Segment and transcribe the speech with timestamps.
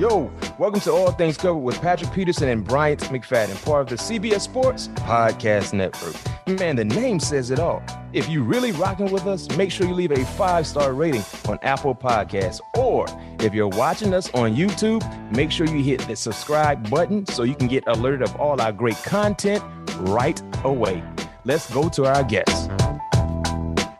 [0.00, 3.96] Yo, welcome to All Things Covered with Patrick Peterson and Bryant McFadden, part of the
[4.02, 6.16] CBS Sports Podcast Network.
[6.58, 7.82] Man, the name says it all.
[8.14, 11.94] If you're really rocking with us, make sure you leave a five-star rating on Apple
[11.94, 12.60] Podcasts.
[12.78, 13.04] Or
[13.40, 15.04] if you're watching us on YouTube,
[15.36, 18.72] make sure you hit the subscribe button so you can get alerted of all our
[18.72, 19.62] great content
[19.98, 21.04] right away.
[21.44, 22.68] Let's go to our guests.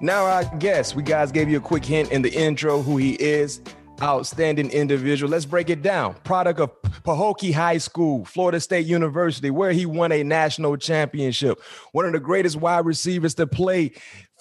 [0.00, 3.16] Now, our guest, we guys gave you a quick hint in the intro who he
[3.16, 3.60] is
[4.02, 5.30] outstanding individual.
[5.30, 6.14] Let's break it down.
[6.24, 11.60] Product of Pahokee High School, Florida State University, where he won a national championship.
[11.92, 13.92] One of the greatest wide receivers to play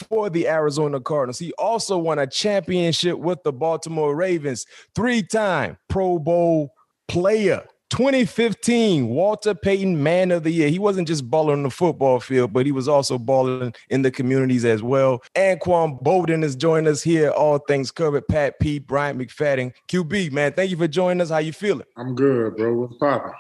[0.08, 1.40] for the Arizona Cardinals.
[1.40, 4.66] He also won a championship with the Baltimore Ravens,
[4.96, 6.74] three time Pro Bowl
[7.08, 7.66] player.
[7.90, 10.70] 2015 Walter Payton Man of the Year.
[10.70, 14.12] He wasn't just balling on the football field, but he was also balling in the
[14.12, 15.24] communities as well.
[15.36, 17.30] Anquan Boldin is joining us here.
[17.32, 18.28] All things covered.
[18.28, 18.80] Pat P.
[18.80, 19.74] Bryant McFadden.
[19.88, 21.30] QB, man, thank you for joining us.
[21.30, 21.86] How you feeling?
[21.98, 22.74] I'm good, bro.
[22.76, 23.32] What's popping?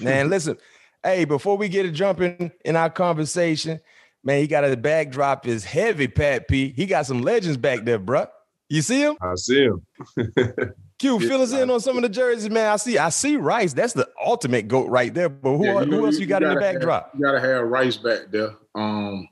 [0.00, 0.56] Man, listen.
[1.02, 3.80] Hey, before we get it jumping in our conversation,
[4.24, 6.72] man, he got a backdrop is heavy, Pat P.
[6.72, 8.26] He got some legends back there, bro.
[8.68, 9.16] You see him?
[9.20, 9.86] I see him.
[10.98, 12.72] Q, fill us in on some of the jerseys, man.
[12.72, 13.72] I see, I see Rice.
[13.72, 15.28] That's the ultimate goat right there.
[15.28, 17.12] But who, yeah, who else you, got in the backdrop?
[17.14, 18.56] you gotta have Rice back there.
[18.74, 19.28] Um,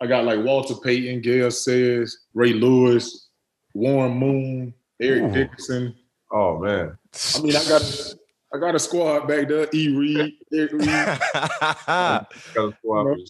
[0.00, 3.28] I got like Walter Payton, Gale Sayers, Ray Lewis,
[3.74, 5.32] Warren Moon, Eric Ooh.
[5.32, 5.94] Dickerson.
[6.32, 6.96] Oh man.
[7.36, 8.14] I mean, I got
[8.54, 9.68] I got a squad back there.
[9.72, 9.88] E.
[9.88, 10.86] Reed, Eric Reed.
[10.86, 12.26] got
[12.56, 13.26] a squad you?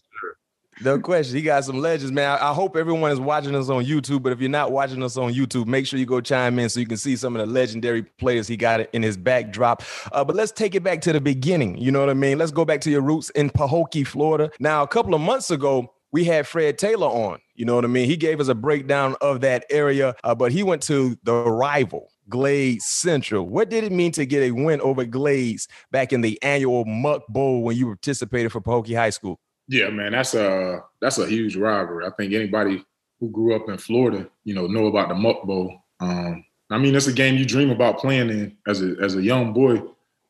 [0.82, 1.36] No question.
[1.36, 2.38] He got some legends, man.
[2.40, 4.22] I, hope everyone is watching us on YouTube.
[4.22, 6.80] But if you're not watching us on YouTube, make sure you go chime in so
[6.80, 9.82] you can see some of the legendary players he got in his backdrop.
[10.12, 11.76] Uh, but let's take it back to the beginning.
[11.76, 12.38] You know what I mean?
[12.38, 14.50] Let's go back to your roots in Pahokee, Florida.
[14.58, 17.40] Now, a couple of months ago, we had Fred Taylor on.
[17.54, 18.06] You know what I mean?
[18.06, 22.08] He gave us a breakdown of that area, uh, but he went to the rival.
[22.30, 23.46] Glades Central.
[23.48, 27.26] What did it mean to get a win over Glades back in the annual Muck
[27.28, 29.40] Bowl when you participated for Pahokee High School?
[29.70, 32.04] Yeah, man, that's a that's a huge rivalry.
[32.04, 32.84] I think anybody
[33.20, 35.72] who grew up in Florida, you know, know about the Muck Bowl.
[36.00, 39.22] Um, I mean, it's a game you dream about playing in as a as a
[39.22, 39.74] young boy.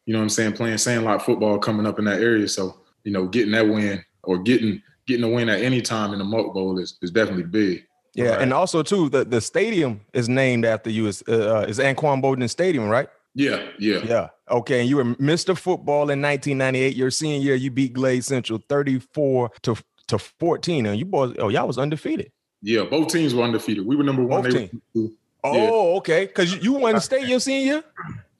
[0.04, 0.52] You know what I'm saying?
[0.52, 2.46] Playing sandlot football coming up in that area.
[2.48, 6.18] So, you know, getting that win or getting getting a win at any time in
[6.18, 7.86] the Muck Bowl is, is definitely big.
[8.14, 8.42] Yeah, right.
[8.42, 11.06] and also too, the, the stadium is named after you.
[11.06, 13.08] Is uh, is Anquan Boldin Stadium, right?
[13.40, 14.28] Yeah, yeah, yeah.
[14.50, 15.56] Okay, and you were Mr.
[15.56, 16.94] Football in 1998.
[16.94, 19.76] Your senior year, you beat Glade Central 34 to
[20.08, 22.32] to 14, and you boys, oh, y'all was undefeated.
[22.60, 23.86] Yeah, both teams were undefeated.
[23.86, 24.42] We were number one.
[24.42, 25.12] Both teams.
[25.42, 25.98] Oh, yeah.
[25.98, 26.26] okay.
[26.26, 27.84] Because you won state your senior year.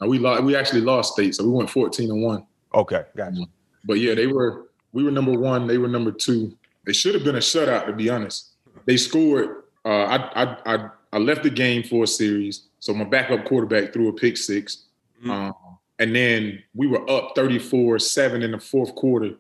[0.03, 0.43] No, we lost.
[0.43, 2.45] We actually lost state, so we went 14 and one.
[2.75, 3.47] Okay, gotcha.
[3.85, 4.67] But yeah, they were.
[4.93, 5.67] We were number one.
[5.67, 6.55] They were number two.
[6.85, 8.51] They should have been a shutout, to be honest.
[8.85, 9.63] They scored.
[9.83, 12.67] Uh, I, I I I left the game for a series.
[12.81, 14.87] So my backup quarterback threw a pick 6
[15.21, 15.31] mm-hmm.
[15.31, 15.55] um,
[15.99, 19.35] and then we were up 34-7 in the fourth quarter,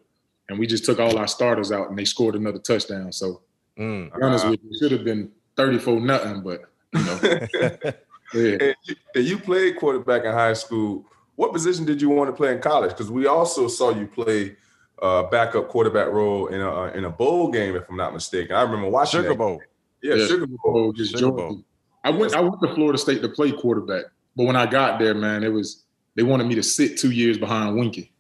[0.48, 3.12] and we just took all our starters out, and they scored another touchdown.
[3.12, 3.42] So,
[3.78, 7.20] mm, be honest with you, it should have been 34 nothing, but you know.
[8.34, 8.56] yeah.
[8.60, 11.06] and, you, and you played quarterback in high school.
[11.36, 12.90] What position did you want to play in college?
[12.90, 14.56] Because we also saw you play
[15.00, 18.54] uh, backup quarterback role in a in a bowl game, if I'm not mistaken.
[18.54, 19.60] I remember watching Sugar Bowl.
[20.02, 20.92] Yeah, yeah, Sugar Bowl.
[20.92, 21.64] Just Sugar Bowl.
[22.04, 24.04] I went I went to Florida State to play quarterback,
[24.36, 25.84] but when I got there, man, it was
[26.16, 28.10] they wanted me to sit two years behind Weinke.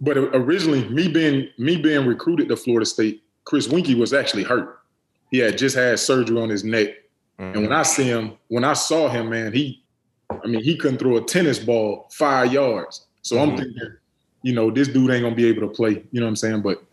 [0.00, 4.80] But originally, me being me being recruited to Florida State, Chris Weinke was actually hurt.
[5.30, 6.88] He had just had surgery on his neck,
[7.38, 7.54] mm-hmm.
[7.54, 9.82] and when I see him, when I saw him, man, he,
[10.30, 13.06] I mean, he couldn't throw a tennis ball five yards.
[13.22, 13.50] So mm-hmm.
[13.50, 13.96] I'm thinking,
[14.42, 16.04] you know, this dude ain't gonna be able to play.
[16.12, 16.62] You know what I'm saying?
[16.62, 16.84] But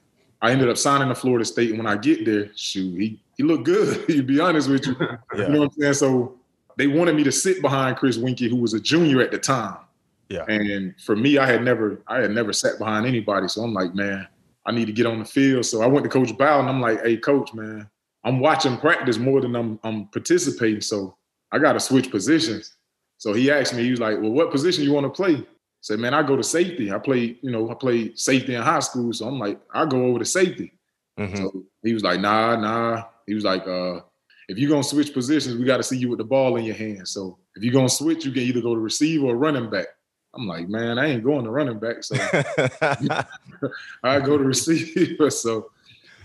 [0.42, 3.44] I ended up signing to Florida State, and when I get there, shoot, he he
[3.44, 4.07] looked good.
[4.07, 5.18] to be honest with you, yeah.
[5.36, 5.94] you know what I'm saying.
[5.95, 6.38] So
[6.77, 9.77] they wanted me to sit behind Chris Weinke, who was a junior at the time.
[10.29, 10.45] Yeah.
[10.47, 13.47] And for me, I had never I had never sat behind anybody.
[13.47, 14.27] So I'm like, man,
[14.65, 15.65] I need to get on the field.
[15.65, 17.89] So I went to Coach Bow and I'm like, hey, coach, man,
[18.23, 20.81] I'm watching practice more than I'm I'm participating.
[20.81, 21.17] So
[21.51, 22.75] I gotta switch positions.
[23.17, 25.45] So he asked me, he was like, Well, what position you want to play?
[25.83, 26.93] said, man, I go to safety.
[26.93, 29.11] I played, you know, I played safety in high school.
[29.11, 30.71] So I'm like, I go over to safety.
[31.19, 31.35] Mm-hmm.
[31.35, 33.03] So he was like, nah, nah.
[33.27, 33.99] He was like, uh,
[34.48, 36.75] if you're gonna switch positions, we got to see you with the ball in your
[36.75, 37.07] hand.
[37.07, 39.88] So if you're gonna switch, you can either go to receiver or running back.
[40.36, 42.16] I'm like, man, I ain't going to running back, so
[44.04, 45.30] I go to receiver.
[45.30, 45.69] So,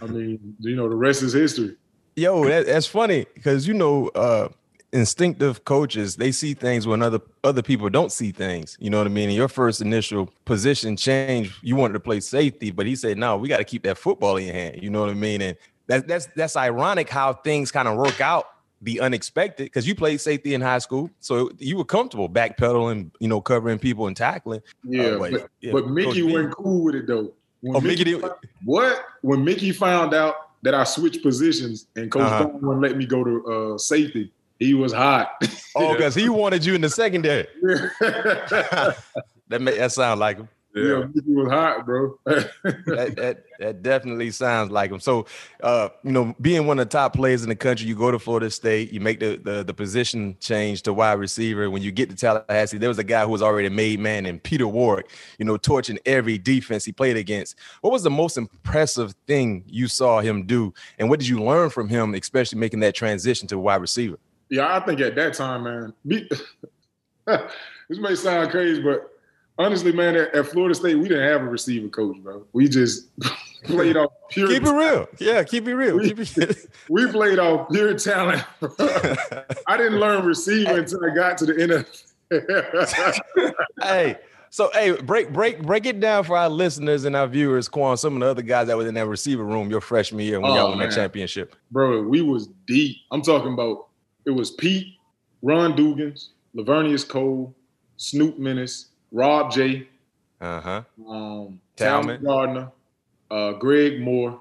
[0.00, 1.76] I mean, you know, the rest is history.
[2.16, 4.48] Yo, that, that's funny because you know, uh,
[4.92, 8.76] instinctive coaches they see things when other other people don't see things.
[8.80, 9.28] You know what I mean?
[9.28, 13.36] In your first initial position change, you wanted to play safety, but he said, "No,
[13.36, 15.42] we got to keep that football in your hand." You know what I mean?
[15.42, 15.56] And
[15.88, 18.46] that, that's that's ironic how things kind of work out
[18.80, 23.28] the unexpected because you played safety in high school, so you were comfortable backpedaling, you
[23.28, 24.62] know, covering people and tackling.
[24.84, 27.32] Yeah, uh, but, but, yeah, but Mickey went cool with it though.
[27.60, 28.28] When oh, Mickey, Mickey
[28.64, 29.04] what?
[29.22, 32.50] When Mickey found out that I switched positions and Coach uh-huh.
[32.54, 35.42] Wouldn't let me go to uh, safety, he was hot.
[35.74, 37.46] oh, because he wanted you in the secondary.
[38.00, 38.96] that
[39.48, 40.48] made that sound like him.
[40.82, 42.18] Yeah, yeah was hot, bro.
[42.24, 45.00] that, that, that definitely sounds like him.
[45.00, 45.26] So,
[45.62, 48.18] uh, you know, being one of the top players in the country, you go to
[48.18, 51.70] Florida State, you make the, the the position change to wide receiver.
[51.70, 54.26] When you get to Tallahassee, there was a guy who was already a made man,
[54.26, 57.56] and Peter Warrick, you know, torching every defense he played against.
[57.80, 61.70] What was the most impressive thing you saw him do, and what did you learn
[61.70, 64.18] from him, especially making that transition to wide receiver?
[64.50, 66.28] Yeah, I think at that time, man, be,
[67.26, 69.17] this may sound crazy, but
[69.58, 72.44] honestly, man, at, at, Florida State, we didn't have a receiver coach, bro.
[72.52, 73.08] We just
[73.64, 74.48] played off pure.
[74.48, 75.42] Keep it real, yeah.
[75.42, 75.96] Keep it real.
[75.96, 76.70] We, keep it...
[76.88, 78.44] we played off pure talent.
[79.66, 82.04] I didn't learn receiver until I got to the NFL.
[83.82, 84.16] hey.
[84.50, 87.98] So hey, break break break it down for our listeners and our viewers, Quan.
[87.98, 90.50] Some of the other guys that was in that receiver room your freshman year when
[90.50, 91.54] oh, y'all won that championship.
[91.70, 92.96] Bro, we was deep.
[93.10, 93.88] I'm talking about
[94.24, 94.94] it was Pete,
[95.42, 97.54] Ron Dugans, Laveranues Cole,
[97.98, 99.88] Snoop Minnis, Rob J.
[100.40, 100.82] Uh-huh.
[101.08, 102.70] Um, Talman Gardner,
[103.30, 104.40] uh, Greg Moore.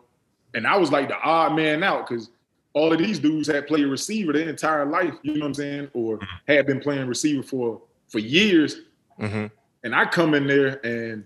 [0.54, 2.30] And I was like the odd man out because
[2.74, 5.90] all of these dudes had played receiver their entire life, you know what I'm saying?
[5.94, 6.52] Or mm-hmm.
[6.52, 8.81] had been playing receiver for for years.
[9.19, 9.48] Mm-hmm.
[9.84, 11.25] And I come in there and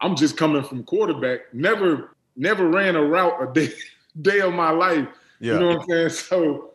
[0.00, 3.72] I'm just coming from quarterback, never, never ran a route a day,
[4.22, 5.08] day of my life.
[5.40, 5.54] Yeah.
[5.54, 6.08] You know what I'm saying?
[6.10, 6.70] So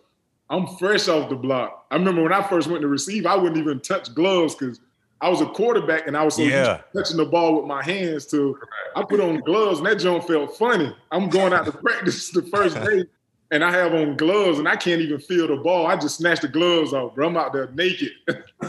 [0.50, 1.86] I'm fresh off the block.
[1.92, 4.80] I remember when I first went to receive, I wouldn't even touch gloves because
[5.24, 6.82] I was a quarterback and I was so yeah.
[6.94, 8.60] touching the ball with my hands to
[8.94, 10.94] I put on gloves and that joint felt funny.
[11.14, 13.06] I'm going out to practice the first day
[13.50, 15.88] and I have on gloves and I can't even feel the ball.
[15.88, 17.30] I just snatched the gloves off, bro.
[17.30, 18.12] I'm out there naked.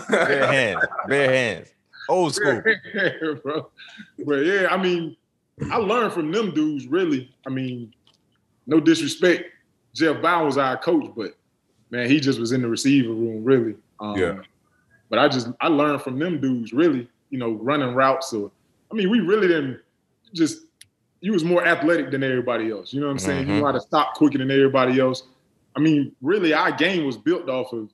[0.09, 1.75] bare hands, bare hands.
[2.09, 2.63] Old school.
[3.43, 3.71] bro.
[4.25, 5.17] But yeah, I mean,
[5.73, 7.35] I learned from them dudes really.
[7.49, 7.93] I mean,
[8.69, 9.51] no disrespect.
[9.93, 11.33] Jeff Bowden was our coach, but
[11.91, 13.75] man, he just was in the receiver room really.
[13.99, 14.37] Um, yeah.
[15.15, 18.31] But I just I learned from them dudes really, you know, running routes.
[18.31, 18.51] So
[18.91, 19.81] I mean, we really didn't
[20.33, 20.63] just
[21.21, 22.93] you was more athletic than everybody else.
[22.93, 23.43] You know what I'm saying?
[23.43, 23.51] Mm-hmm.
[23.53, 25.23] You know how to stop quicker than everybody else.
[25.77, 27.91] I mean, really, our game was built off of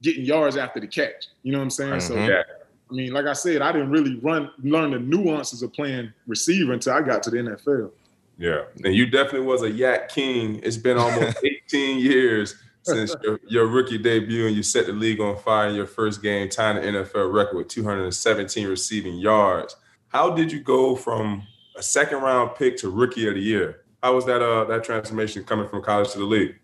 [0.00, 1.26] getting yards after the catch.
[1.42, 1.92] You know what I'm saying?
[1.92, 2.14] Mm-hmm.
[2.14, 2.42] So yeah.
[2.90, 6.72] I mean, like I said, I didn't really run learn the nuances of playing receiver
[6.72, 7.90] until I got to the NFL.
[8.38, 10.58] Yeah, and you definitely was a YAC king.
[10.62, 15.20] It's been almost 18 years since your, your, rookie debut and you set the league
[15.20, 19.76] on fire in your first game, tying the NFL record with 217 receiving yards.
[20.08, 21.42] How did you go from
[21.76, 23.82] a second round pick to rookie of the year?
[24.02, 26.56] How was that uh that transformation coming from college to the league?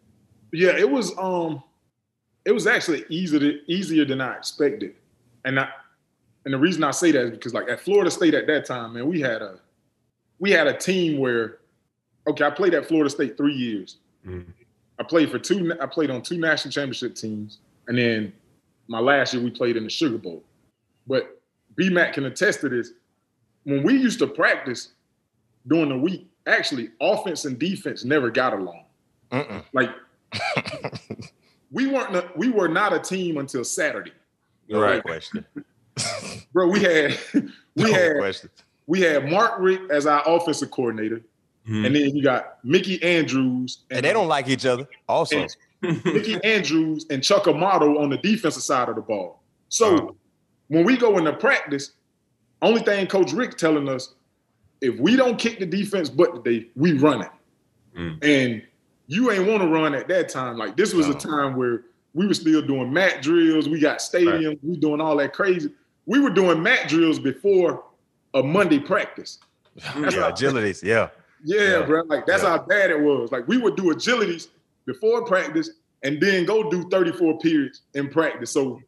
[0.53, 1.63] Yeah, it was um
[2.45, 4.95] it was actually easier easier than I expected.
[5.45, 5.69] And I
[6.45, 8.95] and the reason I say that is because like at Florida State at that time,
[8.95, 9.61] man, we had a
[10.39, 11.59] we had a team where
[12.27, 13.99] okay, I played at Florida State three years.
[14.27, 14.51] Mm-hmm.
[14.99, 15.73] I played for two.
[15.81, 18.33] I played on two national championship teams, and then
[18.89, 20.43] my last year we played in the Sugar Bowl.
[21.07, 21.41] But
[21.77, 22.93] BMAC can attest to this.
[23.65, 24.93] When we used to practice
[25.67, 28.85] during the week, actually, offense and defense never got along.
[29.31, 29.65] Mm-mm.
[29.73, 29.91] Like
[31.71, 32.37] we weren't.
[32.37, 34.13] We were not a team until Saturday.
[34.71, 35.47] Right question,
[36.53, 36.69] bro.
[36.69, 38.51] We had we no had question.
[38.87, 41.23] we had Mark Richt as our offensive coordinator.
[41.69, 41.85] Mm-hmm.
[41.85, 43.81] And then you got Mickey Andrews.
[43.91, 45.47] And, and they don't like each other also.
[45.83, 49.43] Mickey Andrews and Chuck Amato on the defensive side of the ball.
[49.69, 50.13] So uh-huh.
[50.69, 51.93] when we go into practice,
[52.63, 54.15] only thing Coach Richt telling us,
[54.81, 57.31] if we don't kick the defense butt today, we run it.
[57.97, 58.25] Mm.
[58.25, 58.63] And
[59.07, 60.57] you ain't want to run at that time.
[60.57, 61.15] Like this was no.
[61.15, 61.83] a time where
[62.15, 63.69] we were still doing mat drills.
[63.69, 64.51] We got stadium.
[64.53, 64.59] Right.
[64.65, 65.71] We doing all that crazy.
[66.07, 67.85] We were doing mat drills before
[68.35, 69.39] a Monday practice.
[69.77, 70.83] yeah, agilities.
[70.83, 71.09] Yeah.
[71.45, 71.83] Yeah, yeah.
[71.83, 72.03] bro.
[72.03, 72.51] Like that's yeah.
[72.51, 73.33] how bad it was.
[73.33, 74.49] Like we would do agilities
[74.87, 75.71] before practice
[76.03, 78.51] and then go do 34 periods in practice.
[78.51, 78.81] So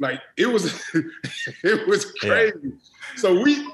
[0.00, 0.82] Like it was,
[1.64, 2.58] it was crazy.
[2.62, 2.70] Yeah.
[3.16, 3.66] So we,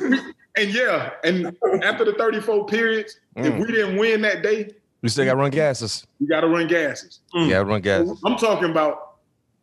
[0.00, 0.18] we,
[0.56, 3.44] and yeah, and after the 34 periods, mm.
[3.46, 4.70] if we didn't win that day,
[5.02, 6.06] we still got to run gassers.
[6.18, 7.18] You got to run gassers.
[7.34, 7.48] Mm.
[7.50, 8.18] Yeah, run gassers.
[8.24, 9.16] I'm talking about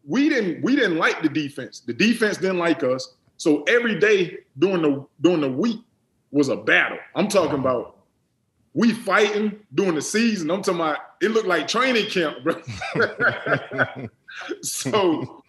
[0.05, 1.79] we didn't we didn't like the defense.
[1.79, 3.15] The defense didn't like us.
[3.38, 5.79] So every day during the during the week
[6.31, 6.97] was a battle.
[7.15, 7.97] I'm talking about
[8.73, 10.50] we fighting during the season.
[10.50, 12.61] I'm talking about it looked like training camp, bro.
[14.61, 15.43] so,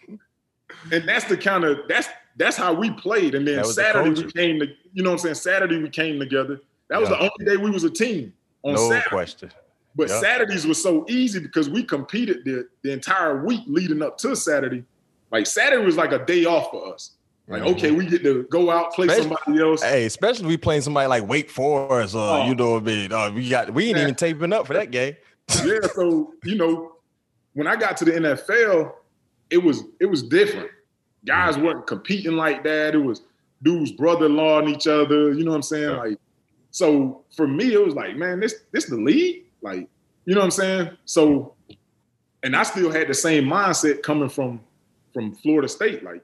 [0.91, 3.35] and that's the kind of that's that's how we played.
[3.35, 5.35] And then Saturday the we came to, you know what I'm saying?
[5.35, 6.59] Saturday we came together.
[6.89, 7.17] That was yeah.
[7.17, 9.09] the only day we was a team on no Saturday.
[9.09, 9.51] question.
[9.95, 10.19] But yeah.
[10.19, 14.83] Saturdays were so easy because we competed the, the entire week leading up to Saturday.
[15.31, 17.11] Like Saturday was like a day off for us.
[17.47, 17.73] Like, mm-hmm.
[17.73, 19.83] okay, we get to go out, play especially, somebody else.
[19.83, 22.45] Hey, especially we playing somebody like Wake Forest, or oh.
[22.45, 23.11] you know what I mean.
[23.11, 24.03] Uh, we got we ain't yeah.
[24.03, 25.15] even taping up for that game.
[25.65, 26.93] yeah, so you know,
[27.53, 28.93] when I got to the NFL,
[29.49, 30.69] it was it was different.
[31.25, 31.65] Guys mm-hmm.
[31.65, 32.95] weren't competing like that.
[32.95, 33.23] It was
[33.61, 35.33] dudes brother-in-law and each other.
[35.33, 35.89] You know what I'm saying?
[35.89, 35.97] Yeah.
[35.97, 36.19] Like,
[36.71, 39.43] so for me, it was like, man, this this the league.
[39.61, 39.89] Like,
[40.25, 40.89] you know what I'm saying?
[41.03, 41.55] So,
[42.41, 44.61] and I still had the same mindset coming from
[45.13, 46.05] from Florida State.
[46.05, 46.23] Like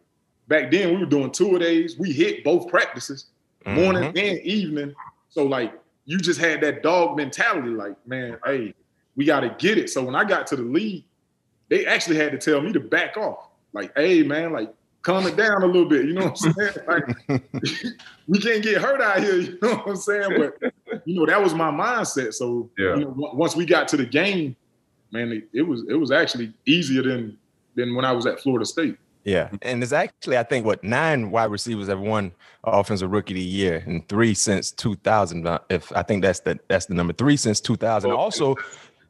[0.50, 1.98] back then, we were doing two a days.
[1.98, 3.28] We hit both practices,
[3.66, 3.80] mm-hmm.
[3.80, 4.94] morning and evening.
[5.30, 5.74] So like,
[6.06, 7.70] you just had that dog mentality.
[7.70, 8.74] Like, man, hey,
[9.16, 9.90] we got to get it.
[9.90, 11.06] So when I got to the league,
[11.70, 13.48] they actually had to tell me to back off.
[13.72, 16.06] Like, hey, man, like calm it down a little bit.
[16.06, 16.74] You know what I'm saying?
[16.88, 17.44] Like,
[18.28, 19.40] we can't get hurt out here.
[19.40, 20.52] You know what I'm saying?
[20.60, 20.74] But
[21.06, 22.34] you know that was my mindset.
[22.34, 22.96] So yeah.
[22.96, 24.56] you know, once we got to the game,
[25.12, 27.38] man, it, it, was it was actually easier than
[27.76, 28.98] than when I was at Florida State.
[29.24, 32.32] Yeah, and it's actually I think what nine wide receivers have won
[32.64, 35.48] offensive rookie of the year, and three since 2000.
[35.70, 38.12] If I think that's the that's the number three since 2000.
[38.12, 38.56] Also,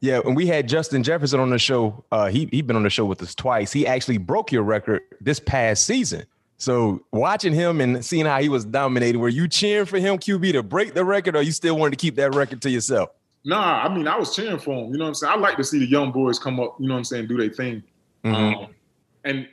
[0.01, 2.89] yeah, and we had Justin Jefferson on the show, uh, he he been on the
[2.89, 3.71] show with us twice.
[3.71, 6.25] He actually broke your record this past season.
[6.57, 10.51] So watching him and seeing how he was dominating, were you cheering for him, QB,
[10.53, 13.11] to break the record, or you still wanted to keep that record to yourself?
[13.45, 14.91] Nah, I mean I was cheering for him.
[14.91, 15.33] You know what I'm saying?
[15.33, 16.75] I like to see the young boys come up.
[16.79, 17.27] You know what I'm saying?
[17.27, 17.83] Do their thing.
[18.23, 18.63] Mm-hmm.
[18.63, 18.67] Um,
[19.23, 19.47] and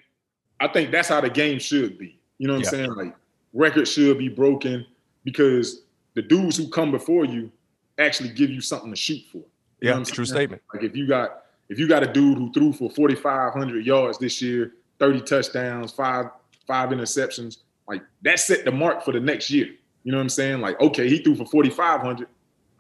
[0.61, 2.19] I think that's how the game should be.
[2.39, 2.69] You know what yeah.
[2.69, 2.95] I'm saying?
[2.95, 3.17] Like
[3.53, 4.87] records should be broken
[5.25, 5.83] because
[6.15, 7.51] the dudes who come before you
[7.99, 9.39] actually give you something to shoot for.
[9.81, 10.63] You yeah, true statement.
[10.73, 14.41] Like if you got if you got a dude who threw for 4,500 yards this
[14.41, 16.27] year, 30 touchdowns, five
[16.67, 17.59] five interceptions,
[17.89, 19.69] like that set the mark for the next year.
[20.05, 20.61] You know what I'm saying?
[20.61, 22.29] Like okay, he threw for 4,500,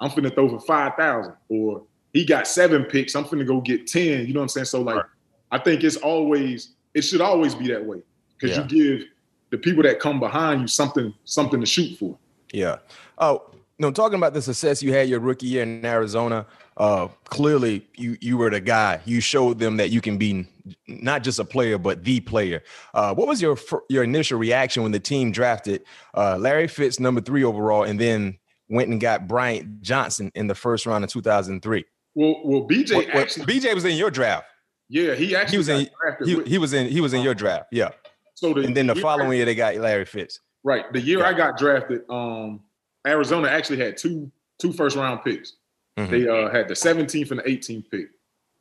[0.01, 4.27] I'm finna throw for 5,000, or he got seven picks, I'm finna go get 10.
[4.27, 4.67] You know what I'm saying?
[4.67, 5.05] So like, right.
[5.51, 7.99] I think it's always it should always be that way
[8.39, 8.63] because yeah.
[8.65, 9.09] you give
[9.51, 12.19] the people that come behind you something something to shoot for.
[12.53, 12.79] Yeah.
[13.19, 17.87] Oh, no, talking about the success you had your rookie year in Arizona uh, clearly
[17.97, 19.01] you you were the guy.
[19.05, 20.47] You showed them that you can be
[20.89, 22.63] not just a player but the player.
[22.93, 23.57] Uh, what was your
[23.89, 25.85] your initial reaction when the team drafted
[26.15, 28.39] uh, Larry Fitz number three overall, and then
[28.69, 31.85] went and got Bryant Johnson in the first round of 2003?
[32.15, 34.47] Well, well, BJ well, actually, BJ was in your draft.
[34.89, 35.89] Yeah, he actually he was in
[36.25, 37.67] he, he, was in he was in your draft.
[37.73, 37.91] Yeah.
[38.35, 40.41] So the, and then the following year they got Larry Fitz.
[40.63, 40.93] Right.
[40.93, 41.29] The year yeah.
[41.29, 42.61] I got drafted, um,
[43.07, 45.55] Arizona actually had two two first round picks.
[45.99, 46.13] Mm-hmm.
[46.13, 48.09] They uh, had the 17th and the 18th pick.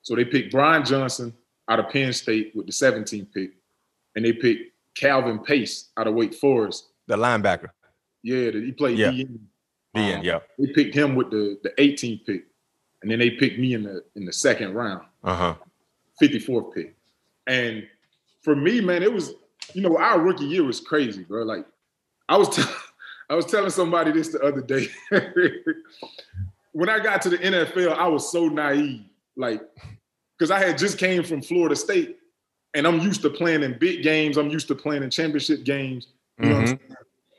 [0.01, 1.34] So they picked Bryant Johnson
[1.67, 3.51] out of Penn State with the 17th pick,
[4.15, 6.89] and they picked Calvin Pace out of Wake Forest.
[7.08, 7.70] The linebacker.
[8.24, 9.10] Yeah, he played yeah.
[9.10, 9.39] DN.
[9.96, 10.39] DN, um, yeah.
[10.58, 12.46] They picked him with the, the 18th pick,
[13.01, 15.05] and then they picked me in the in the second round.
[15.24, 15.55] Uh-huh.
[16.22, 16.95] 54th pick.
[17.48, 17.88] And
[18.41, 19.34] for me, man, it was,
[19.74, 21.43] you know, our rookie year was crazy, bro.
[21.43, 21.65] Like
[22.29, 22.63] I was t-
[23.29, 24.88] I was telling somebody this the other day.
[26.72, 29.05] when I got to the NFL, I was so naive,
[29.36, 29.62] like,
[30.38, 32.17] because I had just came from Florida State,
[32.75, 34.38] and I'm used to playing in big games.
[34.38, 36.07] I'm used to playing in championship games.
[36.39, 36.65] You mm-hmm.
[36.65, 36.77] know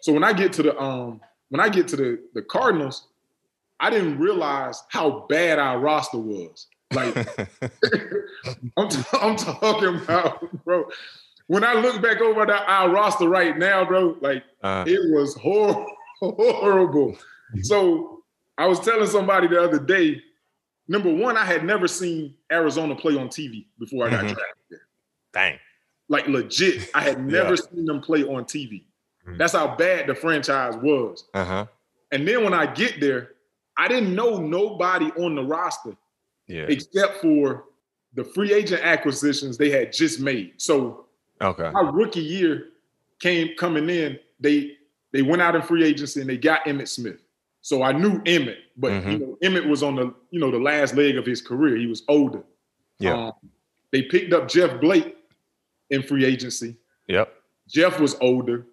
[0.07, 3.09] so when I get to the um when I get to the the Cardinals,
[3.81, 6.69] I didn't realize how bad our roster was.
[6.93, 7.17] Like
[8.77, 10.89] I'm, t- I'm talking about, bro.
[11.49, 15.35] When I look back over at our roster right now, bro, like uh, it was
[15.37, 15.87] hor-
[16.21, 17.17] horrible.
[17.63, 18.23] So
[18.59, 20.23] I was telling somebody the other day.
[20.89, 24.35] Number one, I had never seen Arizona play on TV before I got mm-hmm.
[24.35, 24.81] drafted there.
[25.33, 25.59] Dang.
[26.09, 27.63] Like legit, I had never yeah.
[27.73, 28.85] seen them play on TV.
[29.27, 29.37] Mm-hmm.
[29.37, 31.25] That's how bad the franchise was.
[31.35, 31.67] Uh-huh.
[32.13, 33.31] And then when I get there,
[33.77, 35.97] I didn't know nobody on the roster,
[36.47, 36.67] yeah.
[36.69, 37.65] except for
[38.15, 40.55] the free agent acquisitions they had just made.
[40.57, 41.07] So,
[41.41, 42.69] okay, my rookie year
[43.21, 44.19] came coming in.
[44.41, 44.77] They
[45.13, 47.23] they went out in free agency and they got Emmitt Smith.
[47.63, 49.11] So I knew Emmitt, but mm-hmm.
[49.11, 51.77] you know, Emmitt was on the you know the last leg of his career.
[51.77, 52.43] He was older.
[52.99, 53.27] Yeah.
[53.27, 53.33] Um,
[53.93, 55.17] they picked up Jeff Blake,
[55.91, 56.77] in free agency.
[57.09, 57.33] Yep.
[57.69, 58.67] Jeff was older,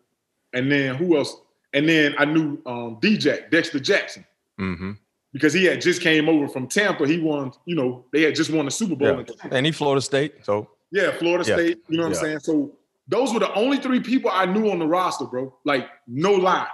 [0.53, 1.35] and then who else?
[1.73, 4.25] And then I knew um, DJ Dexter Jackson
[4.59, 4.91] Mm-hmm.
[5.33, 7.05] Because he had just came over from Tampa.
[7.07, 9.25] He won, you know, they had just won the Super Bowl.
[9.27, 9.47] Yeah.
[9.51, 10.45] And he Florida State.
[10.45, 11.55] So Yeah, Florida Yeah.
[11.55, 11.79] State.
[11.89, 12.19] You know what Yeah.
[12.19, 12.39] I'm saying?
[12.39, 15.57] So those were the only three people I knew on the roster, bro.
[15.65, 16.69] Like, no lie.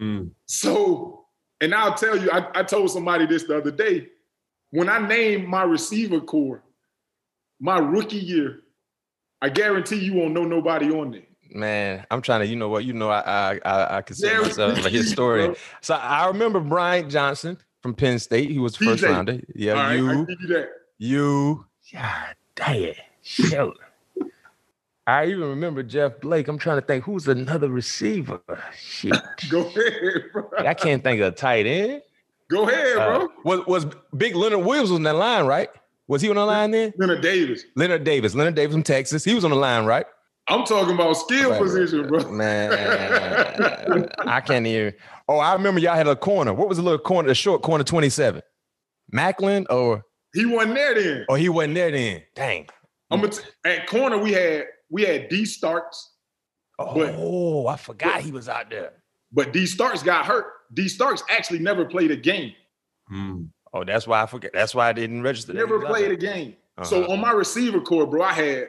[0.00, 0.30] Mm.
[0.46, 1.26] So,
[1.60, 4.08] and I'll tell you, I, I told somebody this the other day.
[4.70, 6.62] When I named my receiver core,
[7.60, 8.60] my rookie year,
[9.40, 11.27] I guarantee you won't know nobody on there.
[11.50, 14.90] Man, I'm trying to, you know what, you know, I I I, consider myself a
[14.90, 15.56] historian.
[15.80, 18.50] So I remember Bryant Johnson from Penn State.
[18.50, 19.08] He was the first PJ.
[19.08, 19.40] rounder.
[19.54, 20.66] Yeah, All right, I you, you
[20.98, 21.66] you.
[21.92, 22.94] God damn.
[23.22, 23.78] Shoot.
[25.06, 26.48] I even remember Jeff Blake.
[26.48, 28.40] I'm trying to think who's another receiver.
[28.76, 29.16] Shit.
[29.48, 30.50] Go ahead, bro.
[30.58, 32.02] I can't think of a tight end.
[32.48, 33.22] Go ahead, bro.
[33.22, 33.86] Uh, was was
[34.16, 35.70] Big Leonard Williams on that line, right?
[36.08, 36.92] Was he on the line then?
[36.98, 37.64] Leonard Davis.
[37.74, 38.34] Leonard Davis.
[38.34, 39.24] Leonard Davis from Texas.
[39.24, 40.06] He was on the line, right?
[40.50, 42.30] I'm talking about skill position, bro.
[42.30, 42.72] Man,
[44.26, 44.94] I can't even.
[45.28, 46.54] Oh, I remember y'all had a corner.
[46.54, 48.42] What was the little corner, the short corner 27?
[49.12, 51.26] Macklin or He wasn't there then.
[51.28, 52.22] or he wasn't there then?
[52.34, 52.66] Dang.
[53.10, 56.12] I'm t- at corner we had we had D Starks,
[56.78, 58.92] But- Oh, I forgot he was out there.
[59.32, 60.46] but D Starks got hurt.
[60.74, 62.52] D Starks actually never played a game.
[63.12, 63.48] Mm.
[63.72, 64.50] Oh, that's why I forget.
[64.54, 65.52] That's why I didn't register.
[65.54, 66.56] Never played a game.
[66.84, 67.12] So Uh-huh.
[67.12, 68.68] on my receiver core, bro, I had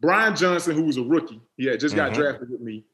[0.00, 1.40] Bryant Johnson, who was a rookie.
[1.56, 2.16] He had just got Mhm.
[2.16, 2.84] drafted with me.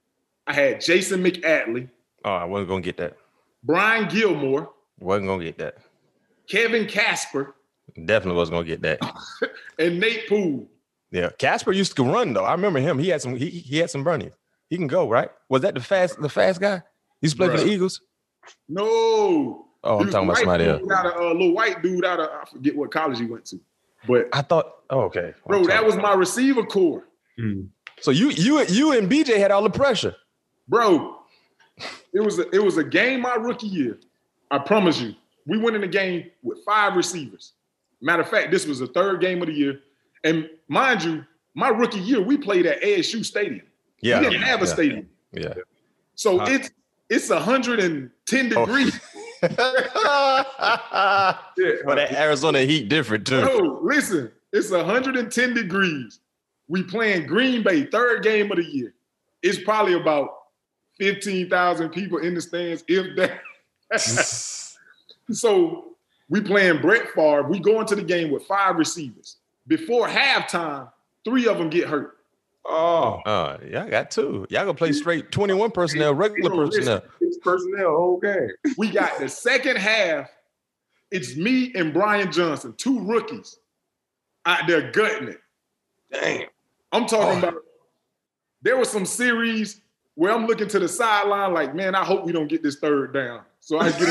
[0.46, 1.88] I had Jason McAddley,
[2.24, 3.16] Oh, I wasn't gonna get that.
[3.62, 4.70] Bryan Gilmore,
[5.00, 5.76] Wasn't gonna get that.
[6.48, 7.54] Kevin Kasper,
[8.06, 9.00] Definitely wasn't gonna get that.
[9.78, 10.68] and Nate Poole.
[11.10, 12.44] Yeah, Casper used to run though.
[12.44, 12.98] I remember him.
[12.98, 13.36] He had some.
[13.36, 14.32] He, he had some running.
[14.70, 15.30] He can go right.
[15.48, 16.76] Was that the fast the fast guy?
[17.20, 18.00] He used to play for the Eagles.
[18.68, 19.66] No.
[19.84, 20.80] Oh, I'm talking about somebody else.
[20.80, 23.44] dude Out of, a little white dude out of I forget what college he went
[23.46, 23.60] to.
[24.06, 24.70] But I thought.
[24.90, 27.04] Oh, okay, bro, I'm that talking- was my receiver core.
[27.40, 27.68] Mm.
[28.00, 30.14] So you you you and BJ had all the pressure.
[30.68, 31.16] Bro,
[32.12, 33.98] it was a, it was a game my rookie year.
[34.50, 35.14] I promise you,
[35.46, 37.52] we went in the game with five receivers.
[38.00, 39.80] Matter of fact, this was the third game of the year,
[40.22, 43.62] and mind you, my rookie year we played at ASU Stadium.
[44.00, 45.54] Yeah, we didn't have a yeah, stadium, Yeah.
[46.14, 46.70] so Uh, it's
[47.08, 48.66] it's 110 Oh.
[48.66, 49.00] degrees.
[49.14, 49.56] Yeah, but
[51.96, 53.42] that Arizona Heat different too.
[53.42, 56.20] Bro, listen, it's 110 degrees.
[56.68, 58.94] We playing Green Bay, third game of the year.
[59.42, 60.30] It's probably about
[60.98, 63.40] 15,000 people in the stands, if that.
[65.30, 65.96] So
[66.28, 67.44] we playing Brett Favre.
[67.44, 69.36] We go into the game with five receivers.
[69.66, 70.90] Before halftime,
[71.24, 72.18] three of them get hurt.
[72.66, 74.46] Oh, Uh, y'all got two.
[74.48, 77.02] Y'all gonna play straight 21 personnel, regular personnel.
[77.20, 78.48] it's personnel game.
[78.78, 80.30] We got the second half.
[81.10, 83.58] It's me and Bryant Johnson, two rookies,
[84.46, 85.40] out there gutting it.
[86.10, 86.48] Damn.
[86.92, 87.48] I'm talking Oh.
[87.48, 87.62] about.
[88.62, 89.82] There was some series
[90.14, 93.12] where I'm looking to the sideline, like, man, I hope we don't get this third
[93.12, 93.42] down.
[93.60, 94.08] So I get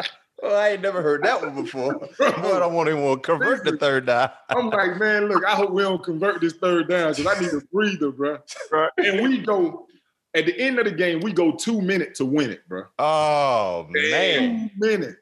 [0.00, 0.06] it.
[0.42, 1.94] oh, I ain't never heard that one before.
[2.18, 4.30] Bro, Boy, I don't want anyone to convert the third down.
[4.50, 7.52] I'm like, man, look, I hope we don't convert this third down because I need
[7.52, 8.38] a breather, bro.
[8.70, 8.90] Right.
[8.98, 9.86] And we go
[10.34, 12.84] at the end of the game, we go two minutes to win it, bro.
[12.98, 14.70] Oh man.
[14.70, 15.16] Two minutes.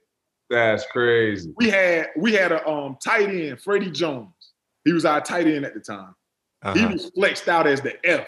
[0.51, 1.53] That's crazy.
[1.57, 4.29] We had we had a um tight end, Freddie Jones.
[4.85, 6.15] He was our tight end at the time.
[6.75, 6.93] He Uh-huh.
[6.93, 8.27] was flexed out as the F.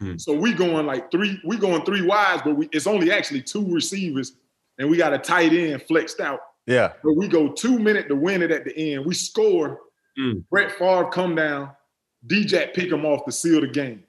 [0.00, 0.16] Hmm.
[0.16, 3.66] So we going like three, we going three wides, but we, it's only actually two
[3.72, 4.34] receivers,
[4.78, 6.40] and we got a tight end flexed out.
[6.66, 6.92] Yeah.
[7.02, 9.04] But we go two minute to win it at the end.
[9.06, 9.78] We score.
[10.18, 10.40] Hmm.
[10.50, 11.70] Brett Favre come down.
[12.26, 14.02] DJ pick him off to seal the game.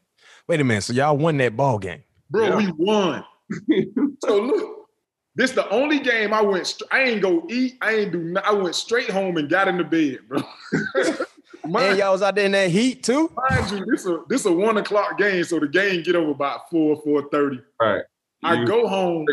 [0.48, 0.82] Wait a minute.
[0.84, 2.04] So y'all won that ball game.
[2.30, 2.56] Bro, Yeah.
[2.58, 3.24] we won.
[4.24, 4.88] so look,
[5.36, 6.68] this the only game I went.
[6.68, 7.78] Str- I ain't go eat.
[7.82, 8.20] I ain't do.
[8.20, 10.42] no- I went straight home and got in the bed, bro.
[11.64, 13.32] And y'all was out there in that heat too.
[13.52, 16.70] mind you, this a this a one o'clock game, so the game get over about
[16.72, 17.60] four four thirty.
[17.80, 18.02] Right.
[18.44, 19.26] I You go home,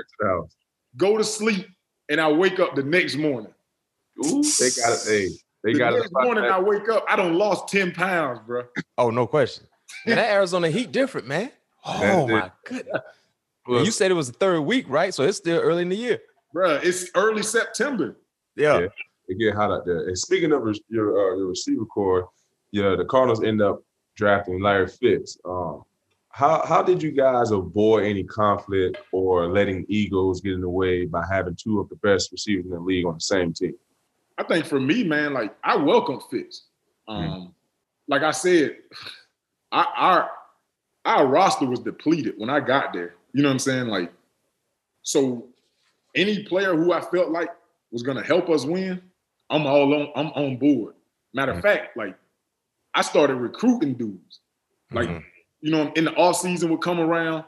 [0.99, 1.39] straight to the house.
[1.39, 1.67] go to sleep,
[2.09, 3.53] and I wake up the next morning.
[4.25, 5.01] Ooh, they got it.
[5.07, 5.29] Hey,
[5.65, 5.99] they the got it.
[5.99, 8.65] next morning I wake up, I don't lost ten pounds, bro.
[8.99, 9.67] Oh, no question.
[10.07, 11.51] Man, that Arizona Heat different, man.
[11.85, 12.53] Oh That's my it.
[12.65, 13.03] goodness.
[13.69, 15.13] Look, you said it was the third week, right?
[15.15, 16.21] So it's still early in the year.
[16.53, 18.17] Bro, it's early September.
[18.57, 18.81] Yeah.
[18.81, 18.87] Yeah.
[19.29, 20.07] it get hot out there.
[20.09, 22.29] And speaking of your uh, your receiver core,
[22.73, 23.83] yeah, the Cardinals end up
[24.17, 25.39] drafting Larry Fitz.
[25.45, 25.83] Um,
[26.37, 31.07] how how did you guys avoid any conflict or letting egos get in the way
[31.07, 33.73] by having two of the best receivers in the league on the same team?
[34.37, 36.65] I think for me, man, like I welcome Fitz.
[37.09, 37.55] Um,
[38.07, 38.77] like I said,
[39.73, 40.31] our, our
[41.07, 43.15] our roster was depleted when I got there.
[43.33, 43.87] You know what I'm saying?
[43.87, 44.13] Like,
[45.05, 45.49] so
[46.15, 47.49] any player who I felt like
[47.91, 49.01] was gonna help us win,
[49.49, 50.13] I'm all on.
[50.15, 50.97] I'm on board.
[51.33, 52.15] Matter of fact, like
[52.93, 54.41] I started recruiting dudes.
[54.93, 55.25] Like, Mhm.
[55.67, 57.43] You know, in the off season would come around,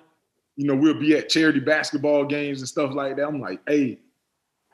[0.57, 3.29] you know, we'll be at charity basketball games and stuff like that.
[3.29, 4.01] I'm like, hey,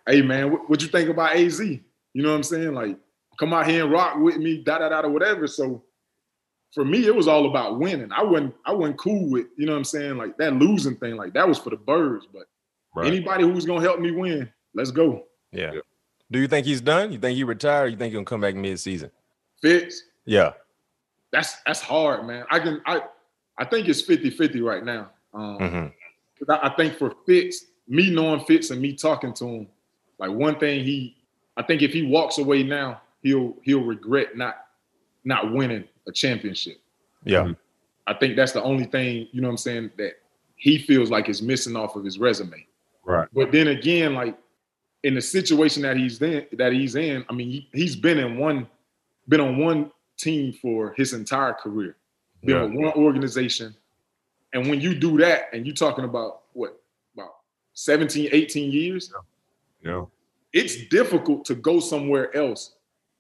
[0.09, 1.61] hey man, what, what you think about AZ?
[1.61, 1.83] You
[2.15, 2.73] know what I'm saying?
[2.73, 2.97] Like,
[3.39, 5.47] come out here and rock with me, da da da or whatever.
[5.47, 5.83] So
[6.73, 8.11] for me, it was all about winning.
[8.13, 11.17] I wasn't I wasn't cool with, you know what I'm saying, like that losing thing.
[11.17, 12.27] Like that was for the birds.
[12.33, 12.45] But
[12.97, 13.09] Right.
[13.09, 15.25] anybody who's gonna help me win, let's go.
[15.53, 15.73] Yeah.
[15.75, 15.81] Yeah.
[16.31, 17.13] Do you think he's done?
[17.13, 17.89] You think he retired?
[17.89, 19.11] You think he'll come back mid-season?
[19.61, 20.53] Fitz, Yeah.
[21.31, 22.47] that's that's hard, man.
[22.51, 23.03] I can I
[23.59, 25.11] I think it's 50-50 right now.
[25.33, 25.93] Um, Mhm.
[26.39, 29.69] 'cause I, I think for Fitz, me knowing Fitz and me talking to him,
[30.19, 31.17] like one thing he,
[31.57, 34.67] I think if he walks away now, he'll he'll regret not
[35.25, 36.79] not winning a championship.
[37.25, 37.45] Yeah.
[37.45, 37.57] Mhm.
[38.07, 40.21] I think that's the only thing you know what I'm saying that
[40.57, 42.67] he feels like is missing off of his resume.
[43.05, 43.29] Right.
[43.33, 44.37] But then again, like
[45.03, 48.37] in the situation that he's in, that he's in, I mean, he, he's been in
[48.39, 48.67] one,
[49.29, 51.97] been on one team for his entire career,
[52.45, 52.87] been Yeah.
[52.89, 53.75] one organization.
[54.53, 56.81] And when you do that and you're talking about what,
[57.15, 57.35] about
[57.75, 59.13] 17, 18 years,
[59.83, 60.05] Yeah.
[60.53, 62.75] it's difficult to go somewhere else.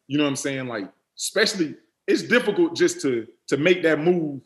[0.07, 0.69] You know what I'm saying?
[0.69, 4.41] Like, especially, it's difficult just to to make that move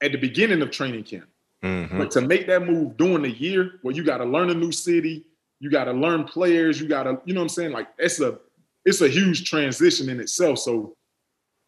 [0.00, 1.28] at the beginning of training camp.
[1.62, 1.98] Mhm.
[1.98, 4.70] But to make that move during the year where you got to learn a new
[4.72, 5.24] city,
[5.60, 7.72] you got to learn players, you got to, you know what I'm saying?
[7.72, 8.38] Like it's a
[8.84, 10.58] it's a huge transition in itself.
[10.58, 10.96] So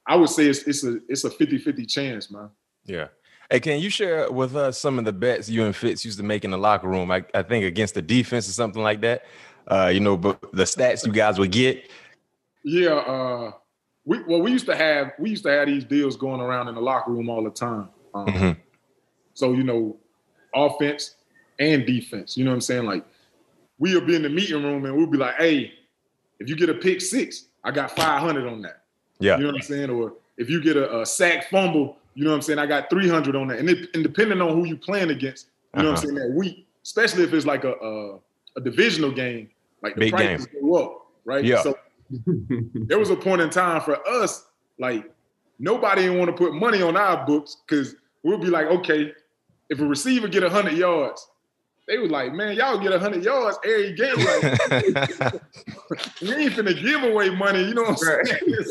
[0.07, 2.51] I would say it's it's a it's a 50-50 chance, man.
[2.85, 3.09] Yeah.
[3.51, 6.25] Hey, can you share with us some of the bets you and Fitz used to
[6.25, 7.11] make in the locker room?
[7.11, 9.25] I, I think against the defense or something like that.
[9.67, 11.91] Uh, you know, but the stats you guys would get.
[12.65, 13.53] Yeah, uh
[14.05, 16.75] we well we used to have we used to have these deals going around in
[16.75, 17.89] the locker room all the time.
[18.15, 18.57] Um, Mhm.
[19.35, 19.97] So, you know,
[20.55, 21.17] offense
[21.59, 22.37] and defense.
[22.37, 22.85] You know what I'm saying?
[22.85, 23.05] Like
[23.79, 25.73] we'll be in the meeting room and we'll be like, hey,
[26.39, 28.84] if you get a pick six, I got 500 on that.
[29.19, 29.37] Yeah.
[29.37, 29.91] You know what I'm saying?
[29.91, 32.59] Or if you get a, a sack fumble, you know what I'm saying?
[32.59, 33.59] I got 300 on that.
[33.59, 36.09] And, it, and depending on who you playing against, you know what Uh-huh.
[36.11, 38.17] I'm saying, that week, especially if it's like a, a,
[38.57, 39.49] a divisional game,
[39.83, 41.45] like the Big prices go up, right?
[41.45, 41.63] Yeah.
[41.63, 41.77] So
[42.27, 44.47] there was a point in time for us,
[44.79, 45.11] like
[45.59, 49.13] nobody didn't want to put money on our books because we'll be like, okay,
[49.71, 51.27] if a receiver get 100 yards,
[51.87, 54.17] they was like, man, y'all get 100 yards every game.
[54.17, 54.43] Like,
[56.23, 58.57] we ain't finna give away money, you know what I'm saying?